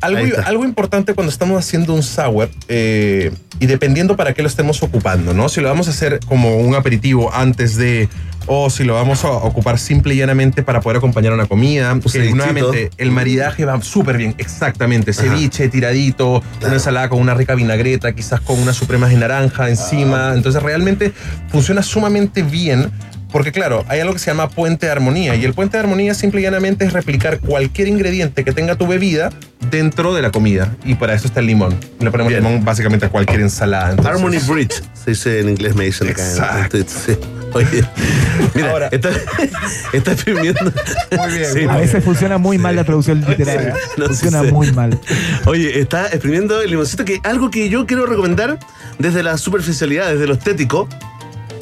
[0.00, 4.80] Algo, algo importante cuando estamos haciendo un sour, eh, y dependiendo para qué lo estemos
[4.84, 5.48] ocupando, ¿no?
[5.48, 8.08] Si lo vamos a hacer como un aperitivo antes de,
[8.48, 12.08] o si lo vamos a ocupar simple y llanamente para poder acompañar una comida, que
[12.08, 12.36] cevichito.
[12.36, 15.12] nuevamente el maridaje va súper bien, exactamente.
[15.12, 19.70] Ceviche, tiradito, una ensalada con una rica vinagreta, quizás con unas supremas de naranja Ah.
[19.70, 20.32] encima.
[20.34, 21.12] Entonces realmente
[21.48, 22.90] funciona sumamente bien.
[23.30, 26.14] Porque claro, hay algo que se llama puente de armonía y el puente de armonía
[26.14, 29.30] simple y llanamente es replicar cualquier ingrediente que tenga tu bebida
[29.70, 30.74] dentro de la comida.
[30.84, 31.76] Y para eso está el limón.
[32.00, 32.42] Le ponemos Bien.
[32.42, 33.90] limón básicamente a cualquier ensalada.
[33.90, 36.22] Entonces- Harmony Bridge, se dice en inglés, me dicen acá.
[36.26, 36.78] Exacto.
[36.86, 37.16] Sí.
[37.54, 37.82] Oye,
[38.54, 39.10] mira, Ahora- está,
[39.92, 40.60] está exprimiendo.
[41.16, 43.74] Muy bien, Sí, A veces funciona muy mal la traducción literaria.
[43.96, 44.52] No, sí funciona sé.
[44.52, 44.98] muy mal.
[45.46, 48.58] Oye, está exprimiendo el limoncito, que algo que yo quiero recomendar
[48.98, 50.88] desde la superficialidad, desde lo estético,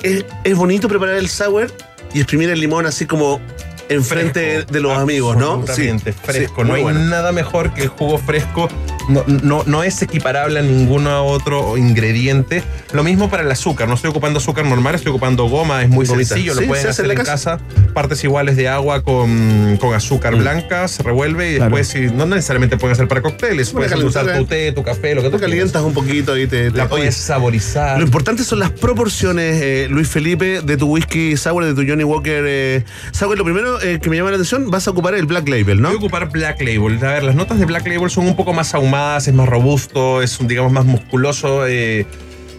[0.06, 1.70] es, es bonito preparar el sour
[2.14, 3.40] y exprimir el limón así como
[3.88, 5.64] enfrente de los amigos, ¿no?
[5.66, 5.90] Sí,
[6.22, 6.62] fresco.
[6.62, 7.00] sí, no hay bueno.
[7.00, 8.68] nada mejor que el jugo fresco.
[9.08, 12.64] No, no, no es equiparable a ningún otro ingrediente.
[12.92, 13.86] Lo mismo para el azúcar.
[13.86, 15.82] No estoy ocupando azúcar normal, estoy ocupando goma.
[15.84, 16.30] Es muy Gomita.
[16.30, 16.54] sencillo.
[16.54, 17.60] Sí, lo pueden se hace hacer en la casa.
[17.94, 20.38] Partes iguales de agua con, con azúcar Mm.
[20.40, 21.76] blanca, se revuelve y Claro.
[21.76, 23.70] después, si, no necesariamente pueden hacer para cócteles.
[23.70, 26.70] Puedes usar tu té, tu café, lo que tú calientas un poquito y te...
[26.72, 27.98] te- La oye, puedes saborizar.
[27.98, 32.02] Lo importante son las proporciones, eh, Luis Felipe, de tu whisky sour, de tu Johnny
[32.04, 33.38] Walker eh, sour.
[33.38, 35.88] Lo primero eh, que me llama la atención, vas a ocupar el Black Label, ¿no?
[35.88, 36.98] Voy a ocupar Black Label.
[37.04, 40.22] A ver, las notas de Black Label son un poco más ahumadas, es más robusto,
[40.22, 41.66] es, digamos, más musculoso.
[41.66, 42.06] eh,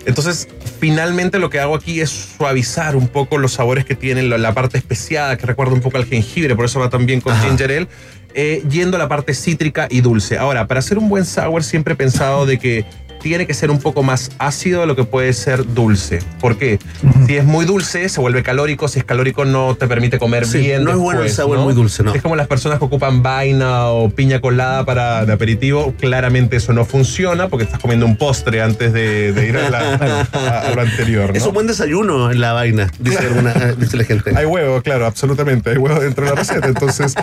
[0.05, 0.47] entonces,
[0.79, 4.53] finalmente lo que hago aquí es suavizar un poco los sabores que tienen, la, la
[4.53, 7.45] parte especiada, que recuerda un poco al jengibre, por eso va también con Ajá.
[7.45, 7.87] ginger ale,
[8.33, 10.37] eh, yendo a la parte cítrica y dulce.
[10.37, 12.85] Ahora, para hacer un buen sour siempre he pensado de que
[13.21, 16.19] tiene que ser un poco más ácido de lo que puede ser dulce.
[16.39, 16.79] ¿Por qué?
[17.25, 18.87] Si es muy dulce, se vuelve calórico.
[18.87, 20.83] Si es calórico, no te permite comer Sí, bien.
[20.83, 22.13] no es bueno el después, sour muy dulce, ¿no?
[22.13, 25.93] Es como las personas que ocupan vaina o piña colada para de aperitivo.
[25.99, 30.27] Claramente eso no funciona porque estás comiendo un postre antes de, de ir a, la-
[30.33, 31.29] a- a lo anterior.
[31.29, 31.35] ¿no?
[31.35, 34.31] Es un buen desayuno en la vaina, dice, alguna, dice la gente.
[34.35, 35.71] Hay huevo, claro, absolutamente.
[35.71, 36.67] Hay huevo dentro de la receta.
[36.67, 37.15] Entonces,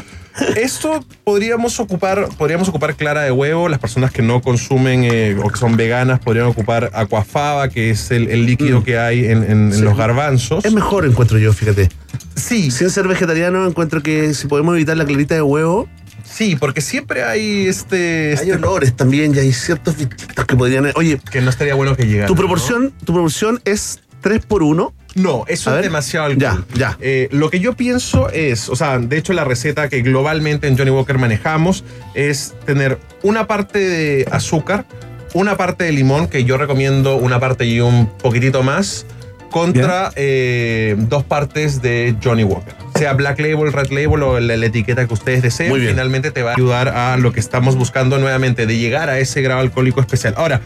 [0.57, 3.69] esto podríamos ocupar, podríamos ocupar clara de huevo.
[3.69, 5.84] Las personas que no consumen eh, o que son veganas
[6.25, 8.85] podrían ocupar aquafaba, que es el, el líquido Mm.
[8.85, 9.83] que hay en, en- en Sí.
[9.83, 10.65] los garbanzos.
[10.65, 11.89] Es mejor, encuentro yo, fíjate.
[12.37, 15.89] Sí, Sin ser vegetariano, encuentro que si podemos evitar la clarita de huevo,
[16.25, 20.91] sí, porque siempre hay este, hay este olores también y hay ciertos bichitos que podrían...
[20.97, 22.27] Oye, que no estaría bueno que llegara.
[22.27, 22.39] tu ¿no?
[22.39, 25.85] proporción, tu proporción es 3 por 1 No, eso A es ver.
[25.85, 26.65] demasiado alcohol.
[26.75, 26.99] Ya, ya.
[27.01, 30.77] Eh, lo que yo pienso es, o sea, de hecho la receta que globalmente en
[30.77, 34.87] Johnny Walker manejamos es tener una parte de azúcar,
[35.35, 39.05] una parte de limón, que yo recomiendo una parte y un poquitito más,
[39.51, 42.75] contra eh, dos partes de Johnny Walker.
[42.97, 45.93] Sea Black Label, Red Label o la, la etiqueta que ustedes deseen, Muy bien.
[45.93, 49.43] finalmente te va a ayudar a lo que estamos buscando nuevamente, de llegar a ese
[49.43, 50.35] grado alcohólico especial.
[50.37, 50.61] Ahora,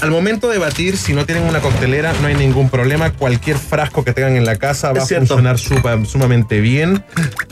[0.00, 3.12] al momento de batir, si no tienen una coctelera, no hay ningún problema.
[3.12, 7.02] Cualquier frasco que tengan en la casa va a funcionar supa- sumamente bien.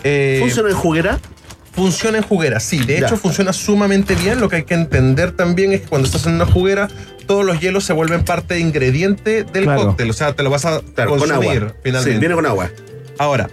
[0.04, 1.18] Eh, ¿Funciona en juguera?
[1.72, 2.78] Funciona en juguera, sí.
[2.84, 3.06] De Ya.
[3.06, 4.40] hecho, funciona sumamente bien.
[4.40, 6.88] Lo que hay que entender también es que cuando estás en una juguera,
[7.26, 9.86] todos los hielos se vuelven parte de ingrediente del Claro.
[9.88, 10.10] cóctel.
[10.10, 11.74] O sea, te lo vas a Claro, con consumir agua.
[11.82, 12.12] finalmente.
[12.14, 12.70] Sí, viene con agua.
[13.18, 13.48] Ahora,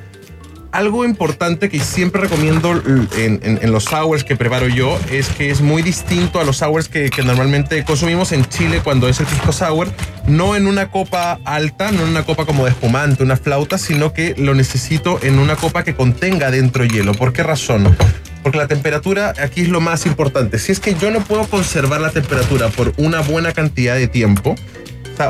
[0.71, 2.81] algo importante que siempre recomiendo
[3.17, 7.09] en, los sours que preparo yo es que es muy distinto a los sours que,
[7.09, 9.87] que normalmente consumimos en Chile cuando es el pisco sour.
[10.27, 14.13] No en una copa alta, no en una copa como de espumante, una flauta, sino
[14.13, 17.13] que lo necesito en una copa que contenga dentro hielo.
[17.13, 17.95] ¿Por qué razón?
[18.43, 20.59] Porque la temperatura aquí es lo más importante.
[20.59, 24.55] Si es que yo no puedo conservar la temperatura por una buena cantidad de tiempo,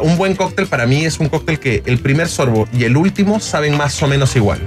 [0.02, 3.40] un buen cóctel para mí es un cóctel que el primer sorbo y el último
[3.40, 4.60] saben más o menos igual.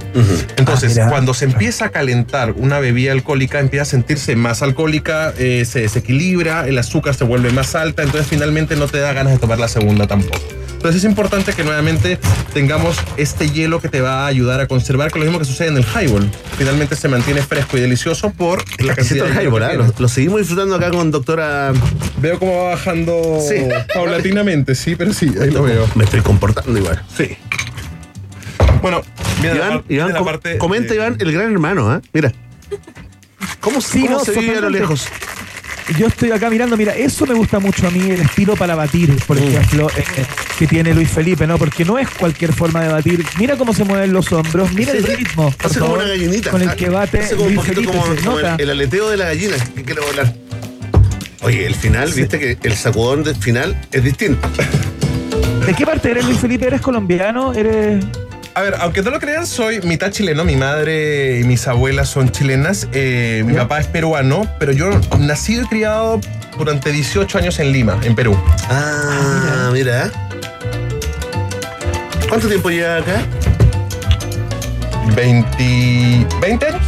[0.57, 5.33] Entonces, Ah, cuando se empieza a calentar una bebida alcohólica, empieza a sentirse más alcohólica,
[5.37, 9.33] eh, se desequilibra, el azúcar se vuelve más alta, entonces finalmente no te da ganas
[9.33, 10.37] de tomar la segunda tampoco.
[10.83, 12.19] Entonces es importante que nuevamente
[12.53, 15.45] tengamos este hielo que te va a ayudar a conservar, que es lo mismo que
[15.45, 16.29] sucede en el highball.
[16.57, 19.73] Finalmente se mantiene fresco y delicioso por la cantidad el de highball, que ¿ah?
[19.75, 21.71] Lo, lo seguimos disfrutando acá con doctora.
[22.17, 23.63] Veo cómo va bajando Sí.
[23.93, 25.87] paulatinamente, sí, pero sí, ahí lo veo.
[25.95, 27.01] Me estoy comportando igual.
[27.17, 27.37] Sí.
[28.81, 29.03] Bueno,
[29.41, 30.57] la, Iván, Iván, viene la com- parte.
[30.57, 32.01] comenta de- Iván, el gran hermano, ¿ah?
[32.11, 32.33] Mira.
[33.61, 35.07] ¿Cómo, Sí, cómo no, se vive a lo lejos?
[35.97, 39.15] Yo estoy acá mirando, mira, eso me gusta mucho a mí, el estilo para batir,
[39.27, 39.43] por Mm.
[39.43, 40.25] ejemplo, eh, eh,
[40.57, 41.57] que tiene Luis Felipe, ¿no?
[41.57, 43.25] Porque no es cualquier forma de batir.
[43.37, 46.51] Mira cómo se mueven los hombros, mira el ritmo, Hace como una gallinita.
[46.51, 48.55] con el que bate Hace como Luis Felipe, como, se como nota.
[48.55, 50.33] el, el aleteo de la gallina que quiere volar.
[51.41, 54.47] Oye, el final, viste que el sacudón del final es distinto.
[55.65, 56.67] ¿De qué parte eres Luis Felipe?
[56.67, 57.53] ¿Eres colombiano?
[57.53, 58.03] ¿Eres...?
[58.55, 60.43] A ver, aunque no lo crean, soy mitad chileno.
[60.43, 62.87] Mi madre y mis abuelas son chilenas.
[62.93, 64.89] eh, mi papá es peruano, pero yo
[65.19, 66.21] nacido y criado
[66.57, 68.37] durante 18 años en Lima, en Perú.
[68.69, 70.11] Ah, mira.
[72.29, 73.21] ¿Cuánto tiempo lleva acá?
[75.15, 76.81] 20, 20 años.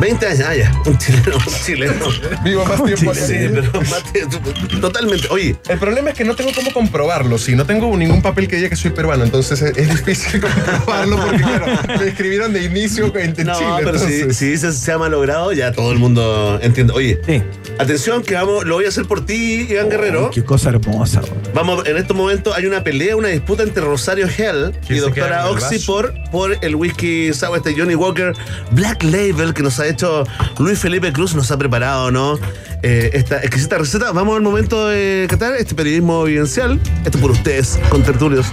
[0.00, 0.72] 20 años, ah, ya.
[0.84, 2.06] Un chileno, un chileno.
[2.44, 3.34] Vivo más tiempo Sí, así.
[3.52, 4.38] pero más tiempo-
[4.80, 5.26] totalmente.
[5.30, 8.56] Oye, El problema es que no tengo cómo comprobarlo, sí, no tengo ningún papel que
[8.56, 11.66] diga que soy peruano, entonces es, es difícil comprobarlo porque, claro,
[11.98, 13.70] me escribieron de inicio en, en no, Chile.
[13.84, 16.92] pero si, entonces- si dices se ha malogrado, ya todo el mundo entiende.
[16.92, 17.42] Oye, Sí.
[17.78, 20.30] atención que vamos, lo voy a hacer por ti, Iván Guerrero.
[20.30, 21.20] Qué cosa hermosa.
[21.20, 21.32] güey.
[21.54, 25.12] Vamos, en estos momentos hay una pelea, una disputa entre Rosario Hell y ¿Quién se
[25.12, 25.86] queda Doctora Oxy vaso?
[25.86, 28.34] por, por el whisky sour este Johnny Walker
[28.72, 30.24] Black Label que nos ha hecho
[30.58, 32.38] Luis Felipe Cruz, nos ha preparado, ¿no?
[32.82, 34.12] Eh, esta exquisita receta.
[34.12, 36.78] Vamos al momento de catar este periodismo vivencial.
[37.06, 38.48] Esto por ustedes, con tertulios.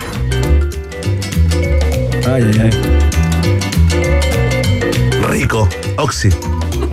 [2.26, 2.72] Ay, ay, ay.
[5.28, 5.68] Rico.
[5.98, 6.30] Oxy.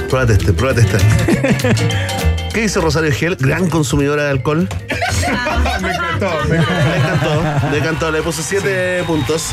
[0.08, 0.98] Pruébate este, pruébate este.
[2.52, 3.36] ¿Qué dice Rosario Gel?
[3.36, 4.68] Gran consumidora de alcohol.
[5.80, 6.64] me encantó, me Me
[6.96, 8.10] encantó, me encantó.
[8.10, 9.52] Le puse siete puntos.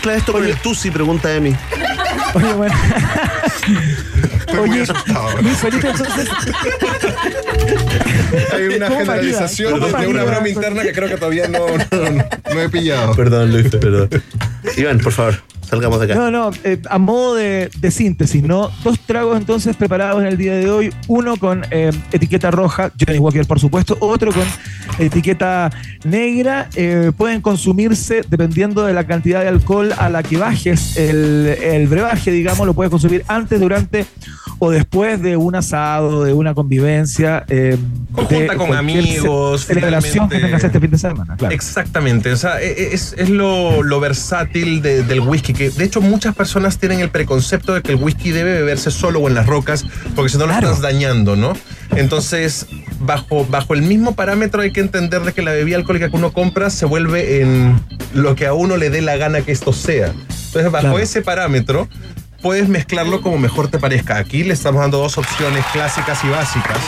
[0.00, 0.90] ¿Cómo mezcla esto con el Tusi?
[0.90, 1.54] Pregunta Emi.
[2.34, 2.74] Oye, bueno.
[4.38, 5.42] Estoy muy Oye.
[5.42, 6.28] Luis Felipe, entonces,
[8.54, 11.66] Hay una ¿Cómo generalización de, ¿Cómo de una broma interna que creo que todavía no,
[11.68, 13.14] no, no he pillado.
[13.14, 14.08] Perdón, Luis, perdón.
[14.78, 16.14] Iván, por favor, salgamos de acá.
[16.16, 18.70] No, no, eh, a modo de, de síntesis, ¿no?
[18.82, 23.18] Dos tragos entonces preparados en el día de hoy, uno con eh, etiqueta roja, Johnny
[23.18, 24.42] Walker por supuesto, otro con
[24.98, 25.70] etiqueta
[26.04, 31.46] negra, eh, pueden consumirse dependiendo de la cantidad de alcohol a la que bajes el,
[31.46, 34.06] el brebaje, digamos, lo puedes consumir antes, durante
[34.62, 37.44] o después de un asado, de una convivencia.
[37.48, 37.76] Eh,
[38.12, 41.54] Conjunta de con amigos, ce- Celebración que tengas este fin de semana, claro.
[41.54, 46.00] Exactamente, o sea, e- es, es lo, lo versátil de- del whisky, que de hecho
[46.00, 49.46] muchas personas tienen el preconcepto de que el whisky debe beberse solo o en las
[49.46, 50.66] rocas, porque si no lo Claro.
[50.68, 51.54] estás dañando, ¿no?
[51.96, 52.66] Entonces,
[53.00, 56.32] bajo, bajo el mismo parámetro hay que entender de que la bebida alcohólica que uno
[56.32, 57.80] compra se vuelve en
[58.14, 60.08] lo que a uno le dé la gana que esto sea.
[60.46, 60.98] Entonces, bajo Claro.
[60.98, 61.88] ese parámetro,
[62.40, 64.16] puedes mezclarlo como mejor te parezca.
[64.16, 66.78] Aquí le estamos dando dos opciones clásicas y básicas.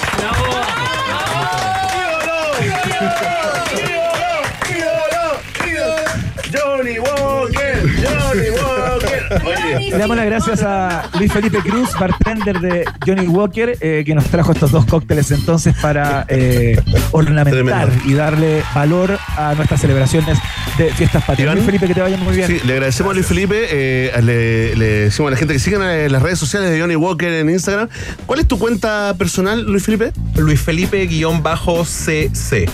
[9.79, 14.25] Le damos las gracias a Luis Felipe Cruz, bartender de Johnny Walker, eh, que nos
[14.27, 16.81] trajo estos dos cócteles entonces para eh,
[17.13, 18.05] ornamentar Tremendo.
[18.05, 20.39] y darle valor a nuestras celebraciones
[20.79, 21.55] de fiestas patrias.
[21.55, 22.49] Luis Felipe, que te vaya muy bien.
[22.49, 25.83] Sí, le agradecemos a Luis Felipe, eh, le, le decimos a la gente que sigan
[25.83, 27.89] en las redes sociales de Johnny Walker en Instagram.
[28.27, 30.13] ¿Cuál es tu cuenta personal, Luis Felipe?
[30.37, 32.69] Luis Felipe-CC.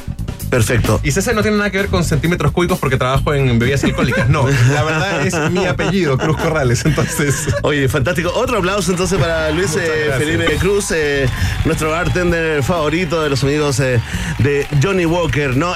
[0.51, 1.01] Perfecto.
[1.03, 4.29] Y CC no tiene nada que ver con centímetros cúbicos porque trabajo en bebidas alcohólicas.
[4.29, 6.85] No, la verdad es mi apellido, Cruz Corrales.
[6.85, 8.33] Entonces, Oye, fantástico.
[8.35, 10.13] Otro aplauso entonces para Luis eh.
[10.17, 11.29] Felipe Cruz, eh,
[11.65, 14.01] nuestro bartender favorito de los amigos eh,
[14.39, 15.75] de Johnny Walker, ¿no?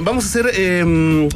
[0.00, 0.84] Vamos a hacer,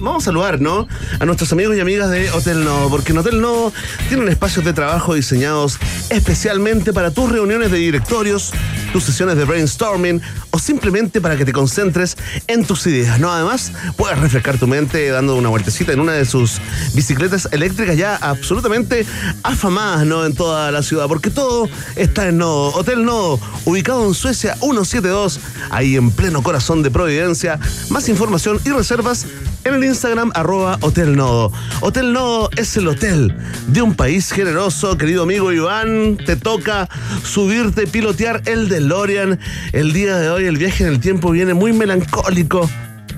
[0.01, 0.87] vamos a saludar, ¿no?
[1.18, 3.72] A nuestros amigos y amigas de Hotel No, porque en Hotel No
[4.09, 5.78] tienen espacios de trabajo diseñados
[6.11, 8.53] especialmente para tus reuniones de directorios,
[8.93, 10.20] tus sesiones de brainstorming
[10.51, 12.16] o simplemente para que te concentres
[12.47, 13.33] en tus ideas, ¿no?
[13.33, 16.61] Además, puedes refrescar tu mente dando una vueltecita en una de sus
[16.93, 19.07] bicicletas eléctricas ya absolutamente
[19.43, 20.27] afamadas, ¿no?
[20.27, 22.74] En toda la ciudad, porque todo está en Nodo.
[22.74, 27.59] Hotel Nodo, ubicado en Suecia 172, ahí en pleno corazón de Providencia.
[27.89, 29.27] Más información y reservas
[29.66, 31.53] en el Instagram arroba Hotel Nodo.
[31.81, 33.35] Hotel Nodo es el hotel
[33.66, 36.18] de un país generoso, querido amigo Iván.
[36.24, 36.89] Te toca
[37.24, 39.41] subirte pilotear el DeLorean.
[39.72, 42.65] El día de hoy el viaje en el tiempo viene muy melancólico,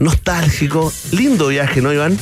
[0.01, 0.93] nostálgico.
[1.13, 2.17] Lindo viaje, ¿no, Iván?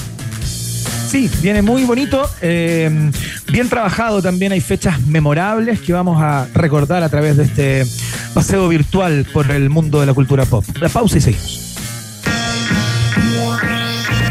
[1.09, 3.11] Sí, viene muy bonito, eh,
[3.53, 7.87] bien trabajado también, hay fechas memorables que vamos a recordar a través de este
[8.35, 10.65] paseo virtual por el mundo de la cultura pop.
[10.81, 11.66] La pausa y seguimos.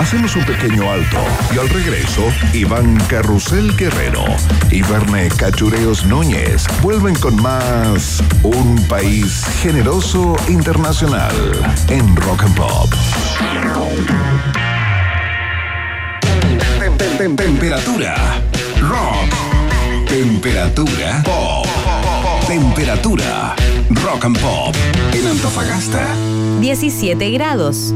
[0.05, 1.17] Hacemos un pequeño alto
[1.53, 4.23] y al regreso, Iván Carrusel Guerrero
[4.69, 11.33] y Verne Cachureos Núñez vuelven con más Un País Generoso Internacional
[11.89, 12.93] en Rock and Pop.
[16.79, 18.15] Tem- tem- tem- Temperatura
[18.81, 20.07] rock.
[20.07, 21.65] Temperatura pop.
[22.47, 23.55] Temperatura
[24.03, 24.75] rock and pop
[25.13, 26.05] en Antofagasta
[26.61, 27.91] 17 grados.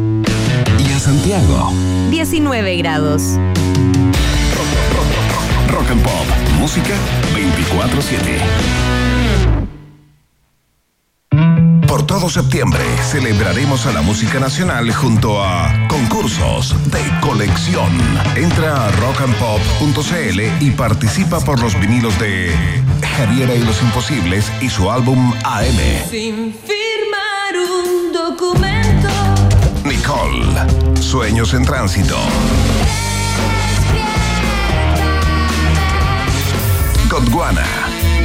[0.98, 1.72] Santiago.
[2.10, 3.22] 19 grados.
[5.70, 6.26] Rock and Pop,
[6.60, 6.96] música
[7.34, 8.40] 24/7.
[11.88, 17.90] Por todo septiembre celebraremos a la música nacional junto a concursos de colección.
[18.36, 22.52] Entra a rockandpop.cl y participa por los vinilos de
[23.18, 26.10] Javiera y los Imposibles y su álbum AM.
[26.10, 28.69] Sin firmar un documento.
[31.00, 32.18] Sueños en Tránsito.
[37.10, 37.64] Gondwana,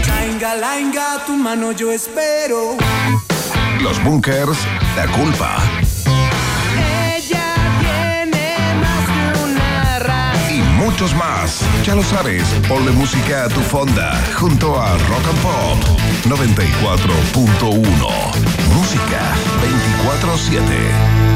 [0.07, 2.77] Lainga, lainga, tu mano yo espero.
[3.83, 4.59] Los Bunkers,
[4.97, 5.59] La Culpa
[7.17, 9.09] Ella tiene más
[9.43, 11.61] una y muchos más.
[11.85, 15.79] Ya lo sabes, ponle música a tu fonda junto a Rock and Pop
[16.25, 17.85] 94.1.
[18.75, 19.21] Música
[20.05, 21.34] 24-7.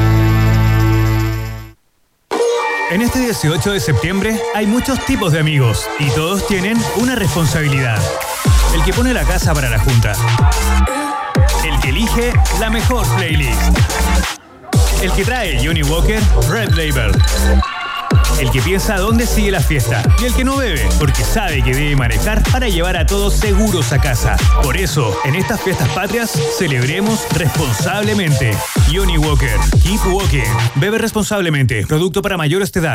[2.91, 7.99] En este 18 de septiembre hay muchos tipos de amigos y todos tienen una responsabilidad.
[8.75, 10.15] El que pone la casa para la junta.
[11.67, 13.61] El que elige la mejor playlist.
[15.03, 17.13] El que trae Johnny Walker Red Label.
[18.41, 20.03] El que piensa dónde sigue la fiesta.
[20.21, 23.93] Y el que no bebe, porque sabe que debe manejar para llevar a todos seguros
[23.93, 24.37] a casa.
[24.63, 28.57] Por eso, en estas fiestas patrias, celebremos responsablemente.
[28.93, 30.45] Johnny Walker, Keep Walking.
[30.77, 31.87] Bebe responsablemente.
[31.87, 32.95] Producto para mayores de edad.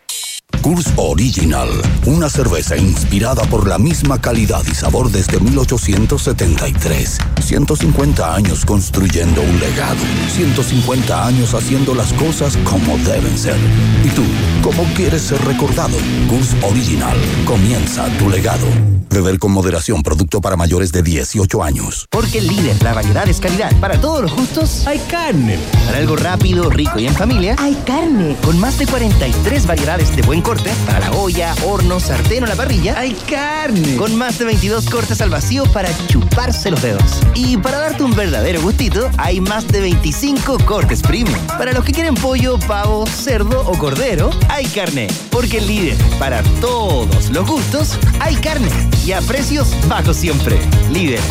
[0.61, 1.69] Kurs Original,
[2.05, 7.17] una cerveza inspirada por la misma calidad y sabor desde 1873.
[7.41, 9.97] 150 años construyendo un legado.
[10.35, 13.57] 150 años haciendo las cosas como deben ser.
[14.05, 14.23] ¿Y tú,
[14.61, 15.97] cómo quieres ser recordado?
[16.29, 18.67] Kurs Original, comienza tu legado.
[19.11, 22.07] Beber con moderación, producto para mayores de 18 años.
[22.09, 23.75] Porque el líder, la variedad es calidad.
[23.81, 25.59] Para todos los gustos, hay carne.
[25.85, 28.37] Para algo rápido, rico y en familia, hay carne.
[28.41, 30.41] Con más de 43 variedades de buen
[30.85, 33.95] para la olla, horno, sartén o la parrilla, hay carne.
[33.95, 37.21] Con más de 22 cortes al vacío para chuparse los dedos.
[37.35, 41.39] Y para darte un verdadero gustito, hay más de 25 cortes premium.
[41.47, 45.07] Para los que quieren pollo, pavo, cerdo o cordero, hay carne.
[45.29, 48.69] Porque el líder, para todos los gustos, hay carne.
[49.05, 50.59] Y a precios bajos siempre.
[50.91, 51.21] Líder.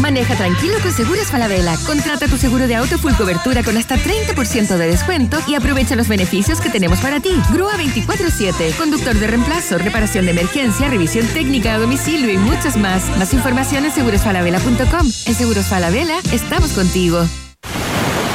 [0.00, 1.76] Maneja tranquilo con Seguros Falabella.
[1.86, 6.08] Contrata tu seguro de auto full cobertura con hasta 30% de descuento y aprovecha los
[6.08, 7.30] beneficios que tenemos para ti.
[7.52, 13.02] Grúa 24-7, conductor de reemplazo, reparación de emergencia, revisión técnica a domicilio y muchos más.
[13.18, 15.06] Más información en segurosfalabella.com.
[15.26, 17.26] En Seguros Falabella estamos contigo.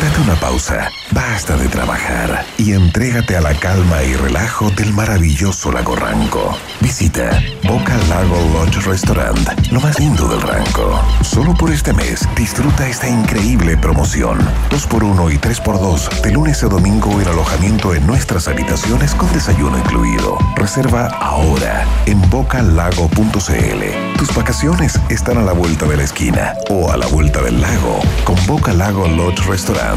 [0.02, 5.72] Date una pausa, basta de trabajar y entrégate a la calma y relajo del maravilloso
[5.72, 6.58] lago Ranco.
[6.80, 11.00] Visita Boca Lago Lodge Restaurant, lo más lindo del Ranco.
[11.22, 14.40] Solo por este mes disfruta esta increíble promoción.
[14.72, 20.40] 2x1 y 3x2 de lunes a domingo en alojamiento en nuestras habitaciones con desayuno incluido.
[20.56, 24.18] Reserva ahora en bocalago.cl.
[24.18, 28.02] Tus vacaciones están a la vuelta de la esquina o a la vuelta del lago
[28.24, 29.91] con Boca Lago Lodge Restaurant.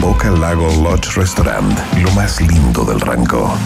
[0.00, 3.56] Boca Lago Lodge Restaurant, lo más lindo del rango.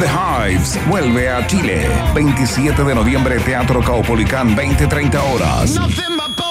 [0.00, 1.88] The Hives vuelve a Chile.
[2.14, 5.78] 27 de noviembre, Teatro Caupolicán, 20-30 horas.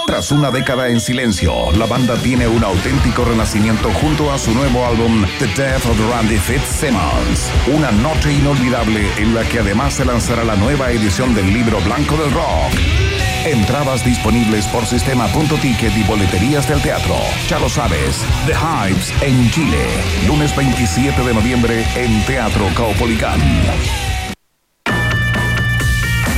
[0.06, 4.86] Tras una década en silencio, la banda tiene un auténtico renacimiento junto a su nuevo
[4.86, 7.50] álbum The Death of Randy Fitzsimmons.
[7.74, 12.16] Una noche inolvidable en la que además se lanzará la nueva edición del libro blanco
[12.16, 13.23] del rock.
[13.46, 17.16] Entradas disponibles por sistema.ticket y boleterías del teatro.
[17.50, 19.86] Ya lo sabes, The Hypes en Chile.
[20.28, 23.42] Lunes 27 de noviembre en Teatro Caupolicán.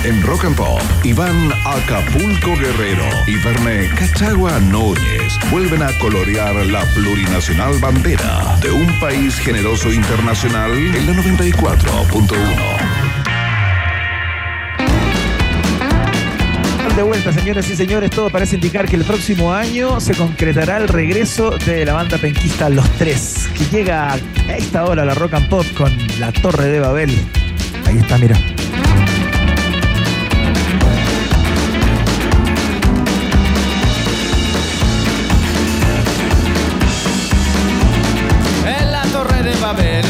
[0.03, 6.83] En Rock and Pop, Iván Acapulco Guerrero y Verne Cachagua Núñez vuelven a colorear la
[6.93, 12.94] plurinacional bandera de un país generoso internacional en la 94.1.
[16.95, 20.87] De vuelta, señoras y señores, todo parece indicar que el próximo año se concretará el
[20.87, 24.17] regreso de la banda penquista Los Tres, que llega a
[24.55, 25.91] esta hora a la Rock and Pop con
[26.21, 27.09] la Torre de Babel.
[27.85, 28.37] Ahí está, mira.
[38.65, 40.05] En la torre de Babel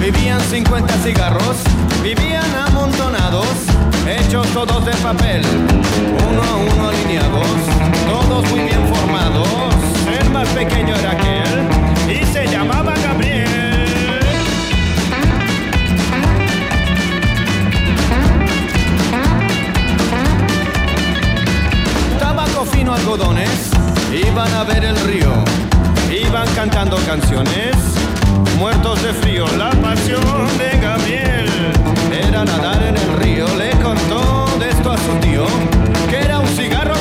[0.00, 1.56] vivían 50 cigarros,
[2.04, 2.29] vivían
[4.52, 5.42] todos de papel,
[6.28, 7.46] uno a uno alineados,
[8.08, 9.46] todos muy bien formados.
[10.20, 11.68] El más pequeño era aquel
[12.10, 14.20] y se llamaba Gabriel.
[22.18, 23.70] Tabaco fino, algodones,
[24.12, 25.32] iban a ver el río,
[26.10, 27.76] iban cantando canciones,
[28.58, 29.46] muertos de frío.
[29.56, 31.50] La pasión de Gabriel
[32.10, 33.09] era nadar en el
[34.82, 35.46] contó de esto a su tío,
[36.08, 36.99] que era un cigarro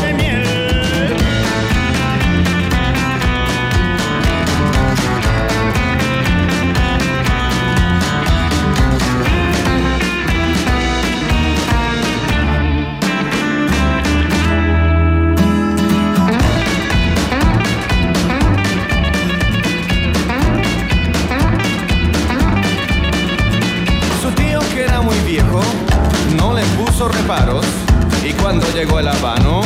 [28.50, 29.62] cuando llegó el habano,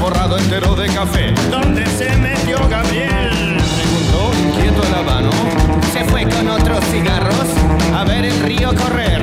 [0.00, 3.56] forrado entero de café, ¿dónde se metió Gabriel?
[3.76, 5.30] Preguntó inquieto el habano.
[5.92, 7.46] Se fue con otros cigarros
[7.94, 9.22] a ver el río correr.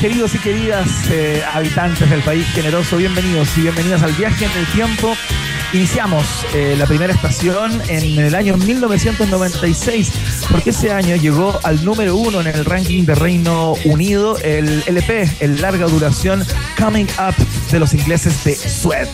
[0.00, 4.66] Queridos y queridas eh, habitantes del país generoso, bienvenidos y bienvenidas al viaje en el
[4.68, 5.14] tiempo.
[5.74, 6.24] Iniciamos
[6.54, 10.10] eh, la primera estación en el año 1996,
[10.50, 15.28] porque ese año llegó al número uno en el ranking de Reino Unido el LP,
[15.40, 16.46] el larga duración
[16.78, 17.34] Coming Up
[17.70, 19.08] de los ingleses de Sweat.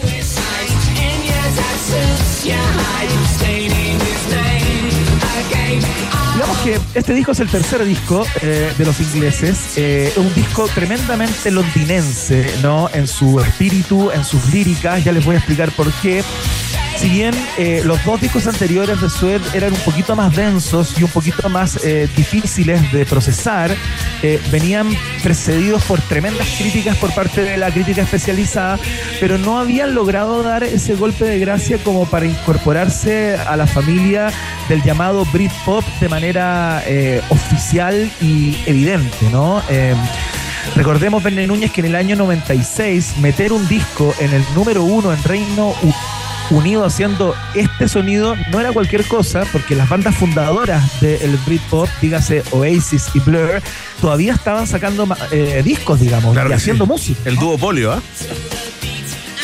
[6.35, 10.69] Digamos que este disco es el tercer disco eh, de los ingleses, eh, un disco
[10.69, 12.91] tremendamente londinense, ¿no?
[12.93, 16.23] En su espíritu, en sus líricas, ya les voy a explicar por qué.
[16.97, 21.03] Si bien eh, los dos discos anteriores de Sued eran un poquito más densos y
[21.05, 23.71] un poquito más eh, difíciles de procesar,
[24.23, 24.89] eh, venían
[25.23, 28.79] precedidos por tremendas críticas por parte de la crítica especializada,
[29.21, 34.29] pero no habían logrado dar ese golpe de gracia como para incorporarse a la familia
[34.69, 36.83] del llamado Britpop de manera
[37.29, 39.63] oficial y evidente, ¿no?
[39.69, 39.95] Eh,
[40.75, 45.13] Recordemos, Verne Núñez, que en el año 96 meter un disco en el número uno
[45.13, 45.95] en Reino U-
[46.51, 52.43] Unido haciendo este sonido no era cualquier cosa, porque las bandas fundadoras del Britpop, dígase
[52.53, 53.61] Oasis y Blur,
[54.01, 56.91] todavía estaban sacando eh, discos, digamos, Claro y haciendo sí.
[56.91, 57.21] música.
[57.25, 58.03] El duopolio, ¿ah?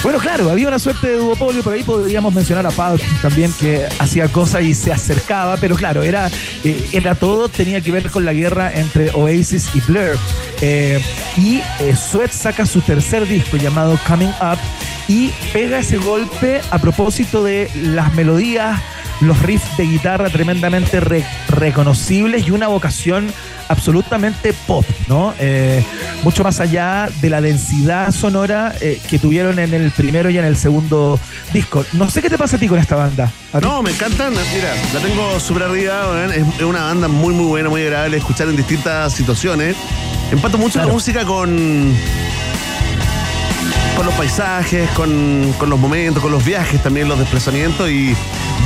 [0.03, 3.87] Bueno, claro, había una suerte de duopolio, por ahí podríamos mencionar a Pulp también que
[4.01, 6.29] hacía cosas y se acercaba, pero claro, era,
[6.65, 10.19] eh, era todo, tenía que ver con la guerra entre Oasis y Blur.
[10.61, 11.01] Eh,
[11.37, 14.59] y eh, Sweat saca su tercer disco llamado Coming Up
[15.07, 18.81] y pega ese golpe a propósito de las melodías,
[19.21, 23.33] los riffs de guitarra tremendamente re- reconocibles y una vocación
[23.69, 25.33] absolutamente pop, ¿no?
[25.39, 25.85] Eh,
[26.23, 30.45] mucho más allá de la densidad sonora eh, que tuvieron en el primero y en
[30.45, 31.19] el segundo
[31.53, 31.85] disco.
[31.93, 33.31] No sé qué te pasa a ti con esta banda.
[33.61, 34.33] No, me encantan.
[34.33, 36.27] Mira, la tengo súper arriba.
[36.35, 39.77] Es, una banda muy, muy buena, muy agradable escuchar en distintas situaciones.
[40.31, 41.95] Empato mucho la música con.
[43.97, 47.91] Con los paisajes, con, con los momentos, con los viajes también, los desplazamientos.
[47.91, 48.17] Y,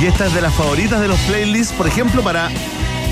[0.01, 2.49] y esta es de las favoritas de los playlists, por ejemplo, para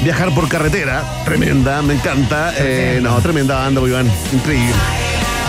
[0.05, 1.03] viajar por carretera.
[1.25, 2.53] Tremenda, me encanta.
[2.59, 4.07] Eh, no, tremenda banda, Iván.
[4.31, 4.71] Increíble.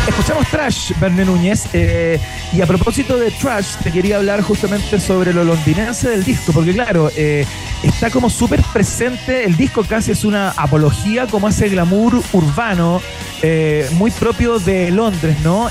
[0.08, 2.18] Escuchamos Trash, Verne Núñez, eh,
[2.54, 6.72] y a propósito de Trash, te quería hablar justamente sobre lo londinense del disco, porque
[6.72, 7.44] claro, eh,
[7.82, 13.02] está como súper presente, el disco casi es una apología como ese glamour urbano,
[13.42, 15.68] eh, muy propio de Londres, ¿no?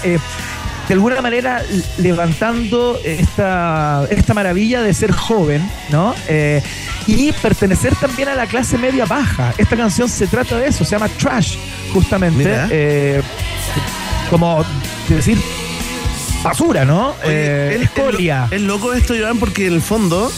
[0.88, 1.64] De alguna manera
[1.98, 6.14] levantando esta, esta maravilla de ser joven, ¿no?
[6.28, 6.62] Eh,
[7.08, 9.54] y pertenecer también a la clase media baja.
[9.58, 11.58] Esta canción se trata de eso, se llama Trash,
[11.94, 12.44] justamente.
[12.70, 13.22] Eh,
[14.30, 14.64] como
[15.10, 15.38] decir
[16.44, 17.16] basura, ¿no?
[17.24, 18.46] Eh, es, escoria.
[18.46, 20.32] es lo- es loco esto, Iván, porque en el fondo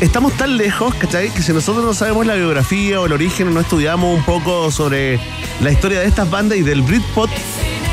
[0.00, 1.30] estamos tan lejos, ¿cachai?
[1.30, 5.18] Que si nosotros no sabemos la biografía o el origen no estudiamos un poco sobre
[5.60, 7.28] la historia de estas bandas y del Britpop,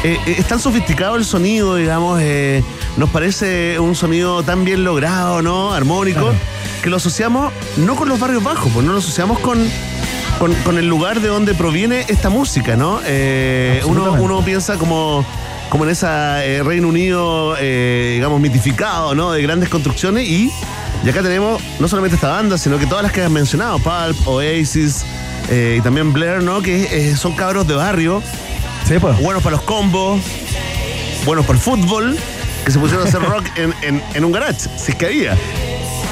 [0.03, 2.63] eh, eh, es tan sofisticado el sonido, digamos, eh,
[2.97, 5.73] nos parece un sonido tan bien logrado, ¿no?
[5.73, 6.33] Armónico,
[6.81, 9.59] que lo asociamos no con los barrios bajos, pues no lo asociamos con,
[10.39, 12.99] con, con el lugar de donde proviene esta música, ¿no?
[13.05, 15.25] Eh, uno, piensa como,
[15.69, 19.31] como en esa eh, Reino Unido, eh, digamos, mitificado, ¿no?
[19.31, 20.51] De grandes construcciones y,
[21.03, 24.27] y acá tenemos no solamente esta banda, sino que todas las que has mencionado, Pulp,
[24.27, 25.03] Oasis
[25.49, 26.61] eh, y también Blair, ¿no?
[26.61, 28.21] Que son cabros de barrio,
[28.99, 29.19] pues.
[29.21, 30.21] buenos para los combos,
[31.25, 32.17] buenos para el fútbol,
[32.65, 35.37] que se pusieron a hacer rock en, en- en un garage, si es que había.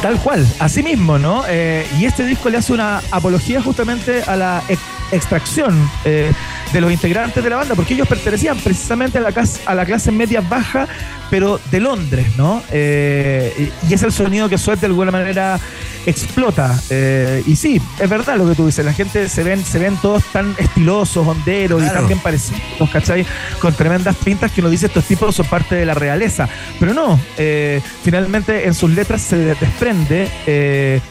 [0.02, 1.44] Tal cual, así mismo, ¿no?
[1.48, 4.80] Eh, y este disco le hace una apología justamente a la ex-
[5.12, 6.32] extracción eh,
[6.74, 9.86] de los integrantes de la banda, porque ellos pertenecían precisamente a la, cas- a la
[9.86, 10.88] clase media baja,
[11.32, 12.62] pero de Londres, ¿no?
[12.72, 15.60] Eh, y es el sonido que Sweat de alguna manera
[16.06, 16.80] explota.
[16.90, 19.98] Eh, y sí, es verdad lo que tú dices, la gente se ven, se ven
[19.98, 23.26] todos tan estilosos, honderos y tan bien parecidos, ¿cachai?
[23.60, 26.48] Con tremendas pintas que uno dice estos tipos son parte de la realeza.
[26.80, 31.02] Pero no, eh, finalmente en sus letras se desprende eh,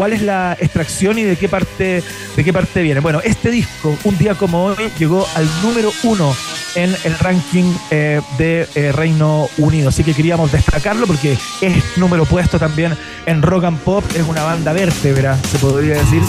[0.00, 2.02] cuál es la extracción y de qué parte,
[2.34, 3.00] de qué parte viene.
[3.00, 6.34] Bueno, este disco, un día como hoy, llegó al número uno
[6.74, 9.90] en el ranking eh, de eh, Reino Unido.
[9.90, 12.96] Así que queríamos destacarlo porque es número puesto también
[13.26, 16.22] en Rock and Pop, es una banda vértebra, se podría decir,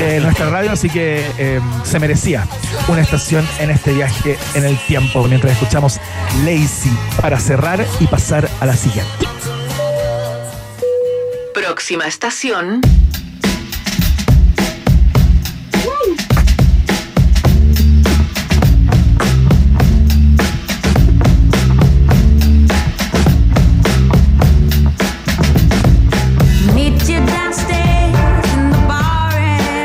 [0.00, 2.48] de nuestra radio, así que eh, se merecía
[2.88, 6.00] una estación en este viaje en el tiempo, mientras escuchamos
[6.44, 6.90] Lazy
[7.20, 9.39] para cerrar y pasar a la siguiente.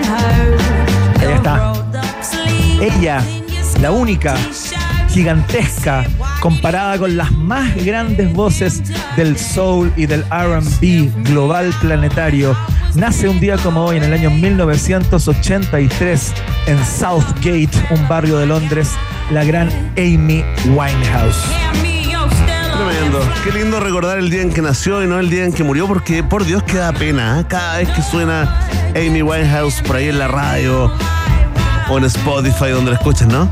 [0.07, 0.57] Her.
[1.20, 1.74] Ahí está.
[2.82, 3.24] Ella,
[3.82, 4.36] la única,
[5.16, 6.05] gigantesca
[6.41, 8.84] comparada con las más grandes voces
[9.16, 12.53] del soul y del RB global planetario.
[12.95, 16.34] Nace un día como hoy, en el año 1983,
[16.68, 18.89] en Southgate, un barrio de Londres,
[19.32, 20.43] la gran Amy
[20.76, 21.45] Winehouse.
[22.76, 23.22] Tremendo.
[23.45, 25.88] Qué lindo recordar el día en que nació y no el día en que murió,
[25.88, 27.39] porque por Dios que da pena.
[27.39, 27.45] ¿eh?
[27.47, 30.91] Cada vez que suena Amy Winehouse por ahí en la radio
[31.89, 33.49] o en Spotify, donde la escuchas, ¿no?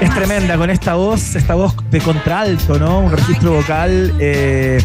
[0.00, 3.00] Es tremenda con esta voz, esta voz de contralto, ¿no?
[3.00, 4.78] Un registro vocal eh,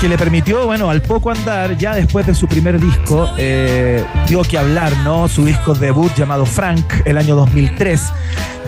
[0.00, 4.42] que le permitió, bueno, al poco andar, ya después de su primer disco, eh, dio
[4.42, 5.28] que hablar, ¿no?
[5.28, 8.00] Su disco debut llamado Frank, el año 2003,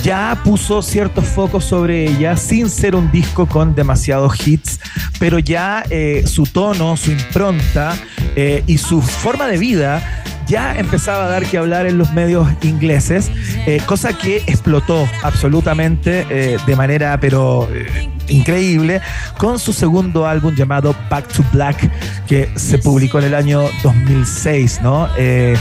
[0.02, 4.80] ya puso ciertos focos sobre ella, sin ser un disco con demasiados hits,
[5.20, 7.94] pero ya eh, su tono, su impronta
[8.66, 13.30] y su forma de vida ya empezaba a dar que hablar en los medios ingleses,
[13.66, 19.00] eh, cosa que explotó absolutamente eh, de manera pero eh, increíble
[19.38, 21.90] con su segundo álbum llamado Back to Black
[22.26, 25.08] que se publicó en el año 2006, ¿no?
[25.16, 25.56] Eh,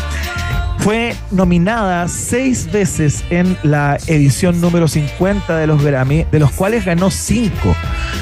[0.81, 6.85] fue nominada seis veces en la edición número 50 de los Grammy, de los cuales
[6.85, 7.75] ganó cinco.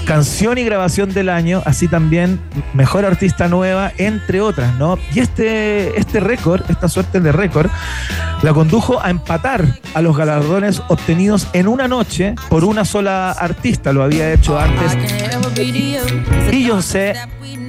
[0.06, 2.40] Canción y grabación del año, así también
[2.74, 4.98] mejor artista nueva, entre otras, ¿no?
[5.14, 7.70] Y este, este récord, esta suerte de récord,
[8.42, 13.94] la condujo a empatar a los galardones obtenidos en una noche por una sola artista.
[13.94, 14.98] Lo había hecho antes
[16.50, 17.14] Beyoncé,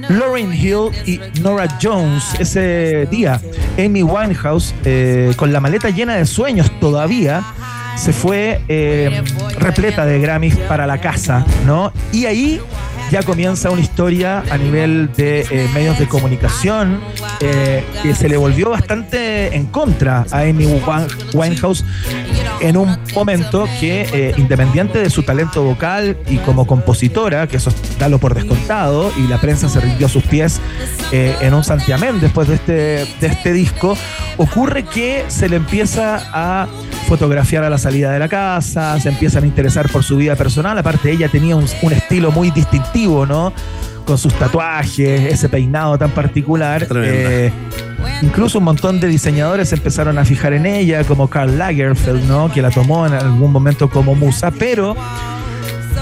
[0.09, 2.23] Lauryn Hill y Nora Jones.
[2.39, 3.39] Ese día,
[3.77, 7.43] Amy Winehouse, eh, con la maleta llena de sueños todavía,
[7.95, 9.23] se fue eh,
[9.57, 11.91] repleta de Grammys para la casa, ¿no?
[12.11, 12.61] Y ahí
[13.11, 17.01] ya comienza una historia a nivel de eh, medios de comunicación
[17.41, 20.65] eh, que se le volvió bastante en contra a Amy
[21.33, 21.83] Winehouse
[22.61, 27.73] en un momento que, eh, independiente de su talento vocal y como compositora, que eso
[27.99, 30.61] dalo por descontado, y la prensa se rindió a sus pies
[31.11, 32.73] en un santiamén después de este,
[33.19, 33.97] de este disco,
[34.37, 36.67] ocurre que se le empieza a
[37.07, 40.77] fotografiar a la salida de la casa, se empiezan a interesar por su vida personal,
[40.77, 43.53] aparte ella tenía un, un estilo muy distintivo, ¿no?
[44.05, 46.87] Con sus tatuajes, ese peinado tan particular.
[46.95, 47.51] Eh,
[48.21, 52.51] incluso un montón de diseñadores se empezaron a fijar en ella, como Karl Lagerfeld, ¿no?
[52.51, 54.95] Que la tomó en algún momento como musa, pero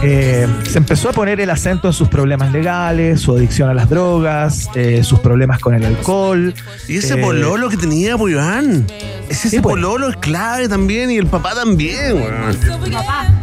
[0.02, 3.90] eh, se empezó a poner el acento en sus problemas legales, su adicción a las
[3.90, 6.54] drogas, eh, sus problemas con el alcohol.
[6.88, 8.86] Y ese eh, pololo que tenía, pues, Iván.
[9.30, 9.74] Ese, ese pues.
[9.74, 12.58] pololo es clave también y el papá también, weón.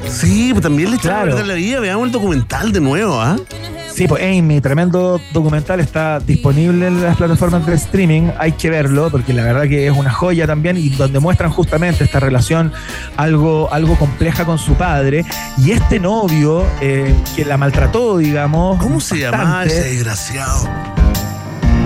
[0.08, 1.46] Sí, pues también le echaron Claro.
[1.46, 1.80] la vida.
[1.80, 3.36] Veamos el documental de nuevo, ¿ah?
[3.96, 9.08] Sí, pues Amy, tremendo documental, está disponible en las plataformas de streaming, hay que verlo
[9.10, 12.74] porque la verdad que es una joya también y donde muestran justamente esta relación
[13.16, 15.24] algo, algo compleja con su padre
[15.56, 18.76] y este novio eh, que la maltrató, digamos.
[18.82, 20.68] ¿Cómo se llamaba ese desgraciado?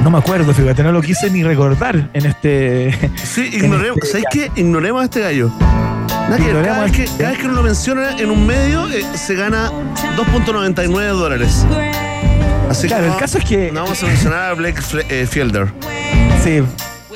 [0.02, 2.90] No me acuerdo, fíjate, no lo quise ni recordar en este...
[3.22, 3.98] Sí, ignoremos.
[4.02, 4.50] este- ¿Sabes qué?
[4.60, 5.52] Ignoremos a este gallo.
[6.36, 9.70] Cada, vez que, cada vez que uno lo menciona en un medio, eh, se gana
[10.16, 11.66] 2.99 dólares.
[12.68, 15.26] Así Claro, que el no- caso es que- No vamos a mencionar a Blake eh,
[15.28, 15.68] Fielder.
[16.44, 16.62] Sí,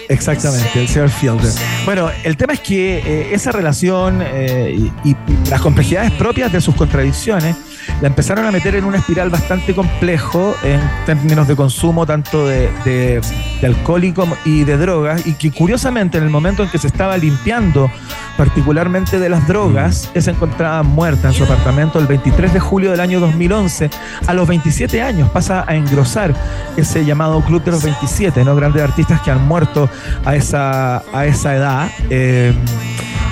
[0.08, 1.52] exactamente, el señor Fielder.
[1.84, 5.16] Bueno, el tema es que eh, esa relación y, y
[5.48, 7.54] las complejidades propias de sus contradicciones
[8.00, 12.70] la empezaron a meter en una espiral bastante complejo en términos de consumo tanto de,
[12.84, 13.20] de-
[13.60, 14.04] de alcohol
[14.44, 17.90] y, de drogas y que curiosamente en el momento en que se estaba limpiando
[18.36, 22.90] particularmente de las drogas, ella se encontraba muerta en su apartamento el 23 de julio
[22.90, 23.90] del año 2011
[24.26, 26.34] a los 27 años pasa a engrosar
[26.76, 28.56] ese llamado Club de los 27, ¿no?
[28.56, 29.88] Grandes artistas que han muerto
[30.24, 31.88] a esa, a esa edad.
[32.10, 32.52] Eh,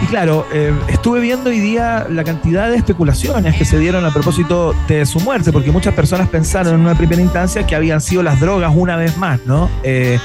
[0.03, 4.11] y claro, eh, estuve viendo hoy día la cantidad de especulaciones que se dieron a
[4.11, 8.23] propósito de su muerte, porque muchas personas pensaron en una primera instancia que habían sido
[8.25, 9.71] las drogas una vez más, ¿no?
[9.85, 10.19] Eh,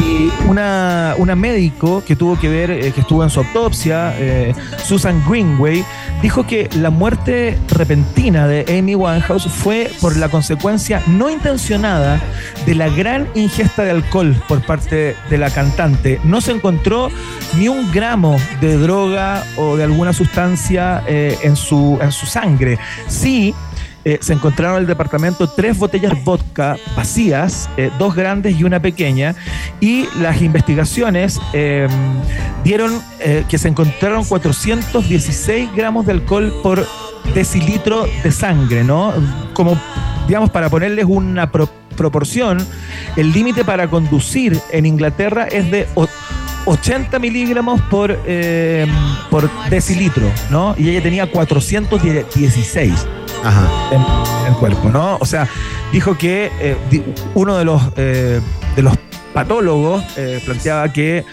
[0.00, 4.54] y una, una médico que tuvo que ver, eh, que estuvo en su autopsia, eh,
[4.84, 5.84] Susan Greenway,
[6.20, 12.20] dijo que la muerte repentina de Amy Winehouse fue por la consecuencia no intencionada
[12.66, 16.20] de la gran ingesta de alcohol por parte de la cantante.
[16.24, 17.10] No se encontró
[17.58, 22.78] ni un gramo de droga o de alguna sustancia eh, en, su, en su sangre.
[23.08, 23.54] Sí,
[24.04, 28.80] eh, se encontraron en el departamento tres botellas vodka vacías, eh, dos grandes y una
[28.80, 29.34] pequeña,
[29.80, 31.88] y las investigaciones eh,
[32.64, 36.86] dieron eh, que se encontraron 416 gramos de alcohol por
[37.34, 39.12] decilitro de sangre, ¿no?
[39.54, 39.78] Como,
[40.26, 42.58] digamos, para ponerles una pro- proporción,
[43.16, 45.86] el límite para conducir en Inglaterra es de
[46.64, 48.86] 80 miligramos por, eh,
[49.30, 50.74] por decilitro, ¿no?
[50.78, 53.06] Y ella tenía 416
[53.90, 55.16] en el cuerpo, ¿no?
[55.20, 55.48] O sea,
[55.92, 56.76] dijo que eh,
[57.34, 58.40] uno de los, eh,
[58.76, 58.96] de los
[59.32, 60.04] patólogos
[60.44, 61.24] planteaba que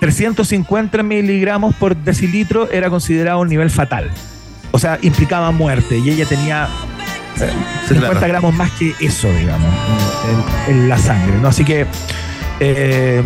[0.00, 4.10] 350 miligramos por decilitro era considerado un nivel fatal.
[4.72, 6.68] O sea, implicaba muerte y ella tenía
[7.40, 7.50] eh,
[7.88, 8.28] 50 claro.
[8.28, 9.72] gramos más que eso, digamos,
[10.68, 11.48] en, en la sangre, ¿no?
[11.48, 11.86] Así que
[12.60, 13.22] eh,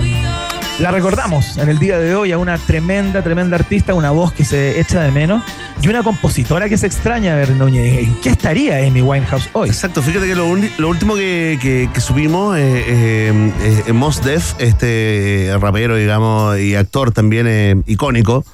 [0.81, 4.45] la recordamos en el día de hoy a una tremenda, tremenda artista, una voz que
[4.45, 5.43] se echa de menos
[5.83, 7.99] y una compositora que se extraña ver Núñez.
[8.05, 9.69] ¿En qué estaría Amy Winehouse hoy?
[9.69, 11.59] Exacto, fíjate que lo, uni- lo último que,
[12.01, 13.93] supimos, eh, eh, eh,
[14.25, 18.45] Def, este rapero, digamos, y actor también eh, icónico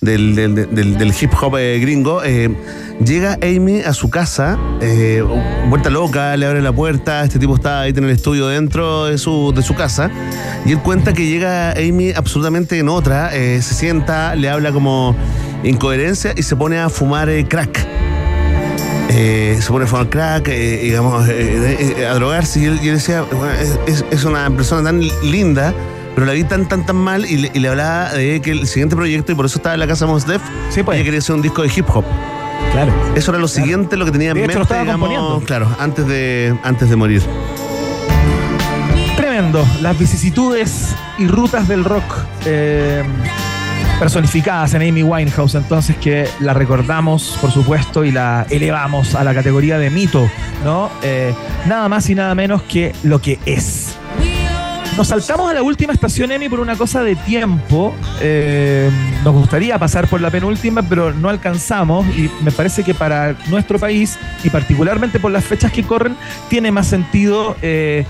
[0.00, 0.54] del, del-
[0.98, 2.50] del- hip hop eh, gringo, eh,
[3.04, 5.22] llega Amy a su casa, eh,
[5.68, 9.18] vuelta loca, le abre la puerta, este tipo está ahí en el estudio dentro de
[9.18, 10.10] su, de su casa,
[10.64, 15.16] y él cuenta que llega Amy absolutamente en otra, se sienta, le habla como
[15.64, 17.86] incoherencia y se pone a fumar crack.
[19.10, 22.60] Se pone a fumar crack, eh, digamos, a drogarse.
[22.60, 23.52] Y él, decía, "Bueno,
[24.10, 25.74] es una persona tan linda,
[26.18, 27.24] pero la vi tan, tan, tan mal.
[27.26, 29.78] Y le, y le hablaba de que el siguiente proyecto, y por eso estaba en
[29.78, 30.42] la casa Mos Def,
[30.74, 32.04] ella quería hacer un disco de hip hop.
[32.72, 32.92] Claro.
[33.14, 35.46] Eso era lo siguiente, lo que tenía en De hecho, mente, lo estaba digamos, componiendo.
[35.46, 37.22] claro, antes de, antes de morir.
[39.16, 39.64] Tremendo.
[39.80, 42.02] Las vicisitudes y rutas del rock
[42.46, 43.04] eh,
[44.00, 49.34] personificadas en Amy Winehouse, entonces que la recordamos, por supuesto, y la elevamos a la
[49.34, 50.28] categoría de mito,
[50.64, 50.90] ¿no?
[51.04, 51.32] Eh,
[51.66, 53.87] nada más y nada menos que lo que es.
[54.98, 57.94] Nos saltamos a la última estación, Emi, por una cosa de tiempo.
[58.20, 58.90] Eh,
[59.22, 62.04] nos gustaría pasar por la penúltima, pero no alcanzamos.
[62.16, 66.16] Y me parece que para nuestro país, y particularmente por las fechas que corren,
[66.48, 68.06] tiene más sentido eh,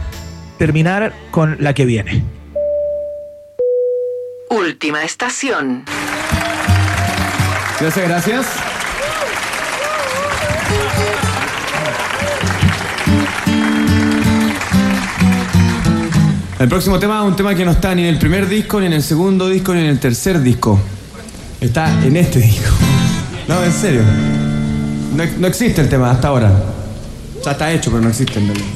[0.56, 2.24] terminar con la que viene.
[4.48, 5.84] Última estación.
[7.78, 8.67] Gracias, gracias.
[16.58, 18.86] El próximo tema es un tema que no está ni en el primer disco, ni
[18.86, 20.76] en el segundo disco, ni en el tercer disco.
[21.60, 22.74] Está en este disco.
[23.46, 24.02] No, en serio.
[25.14, 26.50] No, no existe el tema hasta ahora.
[27.44, 28.66] Sea, está hecho, pero no existe en realidad.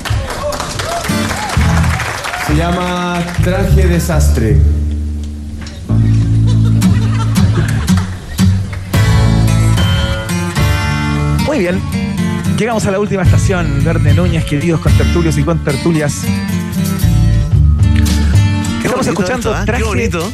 [2.46, 4.56] Se llama Traje Desastre.
[11.46, 11.80] Muy bien.
[12.56, 16.24] Llegamos a la última estación, Verde Núñez, queridos contertulios y contertulias.
[19.03, 19.61] Estamos escuchando esto, ¿ah?
[19.64, 20.32] Qué traje, bonito.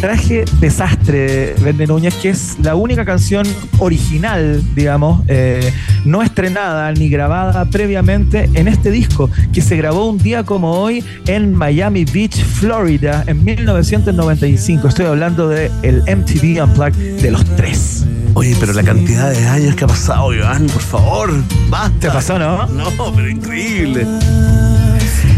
[0.00, 3.46] traje Desastre, Verde Núñez, que es la única canción
[3.78, 5.72] original, digamos, eh,
[6.04, 11.04] no estrenada ni grabada previamente en este disco, que se grabó un día como hoy
[11.26, 14.88] en Miami Beach, Florida, en 1995.
[14.88, 18.04] Estoy hablando del el MTV Unplugged de los tres.
[18.34, 21.32] Oye, pero la cantidad de años que ha pasado, Iván, por favor,
[21.70, 22.00] basta.
[22.00, 22.66] ¿Te pasó, no?
[22.66, 24.04] No, pero increíble.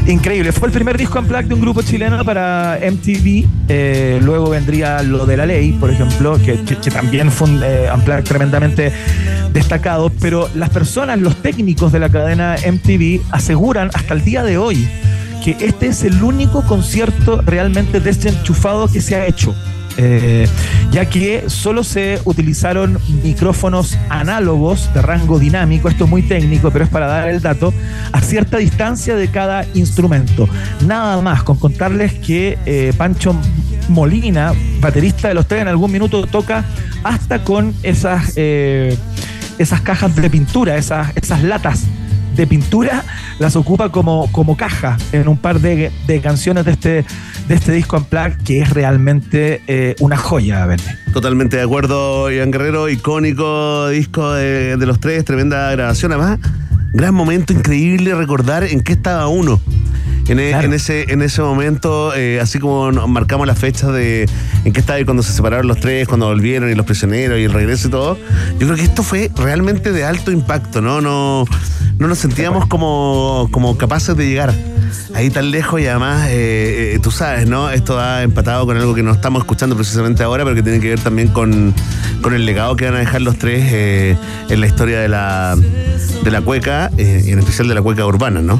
[0.07, 3.45] Increíble, fue el primer disco en de un grupo chileno para MTV.
[3.69, 6.57] eh, luego vendría lo de la ley, por ejemplo, que,
[6.91, 7.89] también fue un eh,
[8.23, 8.93] tremendamente
[9.53, 10.11] destacado.
[10.21, 14.89] Pero las personas, los técnicos de la cadena MTV, aseguran hasta el día de hoy
[15.45, 19.55] que este es el único concierto realmente desenchufado que se ha hecho.
[19.99, 20.47] Eh,
[20.91, 26.85] ya que solo se utilizaron micrófonos análogos de rango dinámico, esto es muy técnico, pero
[26.85, 27.73] es para dar el dato,
[28.13, 30.49] a cierta distancia de cada instrumento.
[30.87, 33.35] Nada más, con contarles que eh, Pancho
[33.89, 36.65] Molina, baterista de los tres, en algún minuto toca
[37.05, 38.97] hasta con esas, eh,
[39.59, 41.85] esas cajas de pintura, esas, esas latas
[42.37, 43.05] de pintura
[43.39, 47.05] las ocupa como, como caja en un par de, de canciones de este,
[47.49, 50.97] de este disco plaque que es realmente eh, una joya, Verne.
[51.12, 56.12] Totalmente de acuerdo, Iván Guerrero, icónico disco de, de los tres, tremenda grabación.
[56.12, 56.39] Además,
[56.93, 59.61] gran momento increíble recordar en qué estaba uno.
[60.29, 64.29] En, e- en ese, en ese momento, eh, así como nos marcamos las fechas de
[64.64, 67.45] en qué estaba y cuando se separaron los tres, cuando volvieron y los prisioneros y
[67.45, 68.18] el regreso y todo,
[68.59, 71.01] yo creo que esto fue realmente de alto impacto, ¿no?
[71.01, 71.45] No,
[71.99, 74.53] no nos sentíamos como, como capaces de llegar
[75.14, 77.70] ahí tan lejos y además, eh, eh, tú sabes, ¿no?
[77.70, 80.91] Esto ha empatado con algo que no estamos escuchando precisamente ahora, pero que tiene que
[80.91, 81.74] ver también con,
[82.20, 84.16] con el legado que van a dejar los tres eh,
[84.49, 85.57] en la historia de la,
[86.22, 88.55] de la cueca, y en especial de la cueca urbana, ¿no?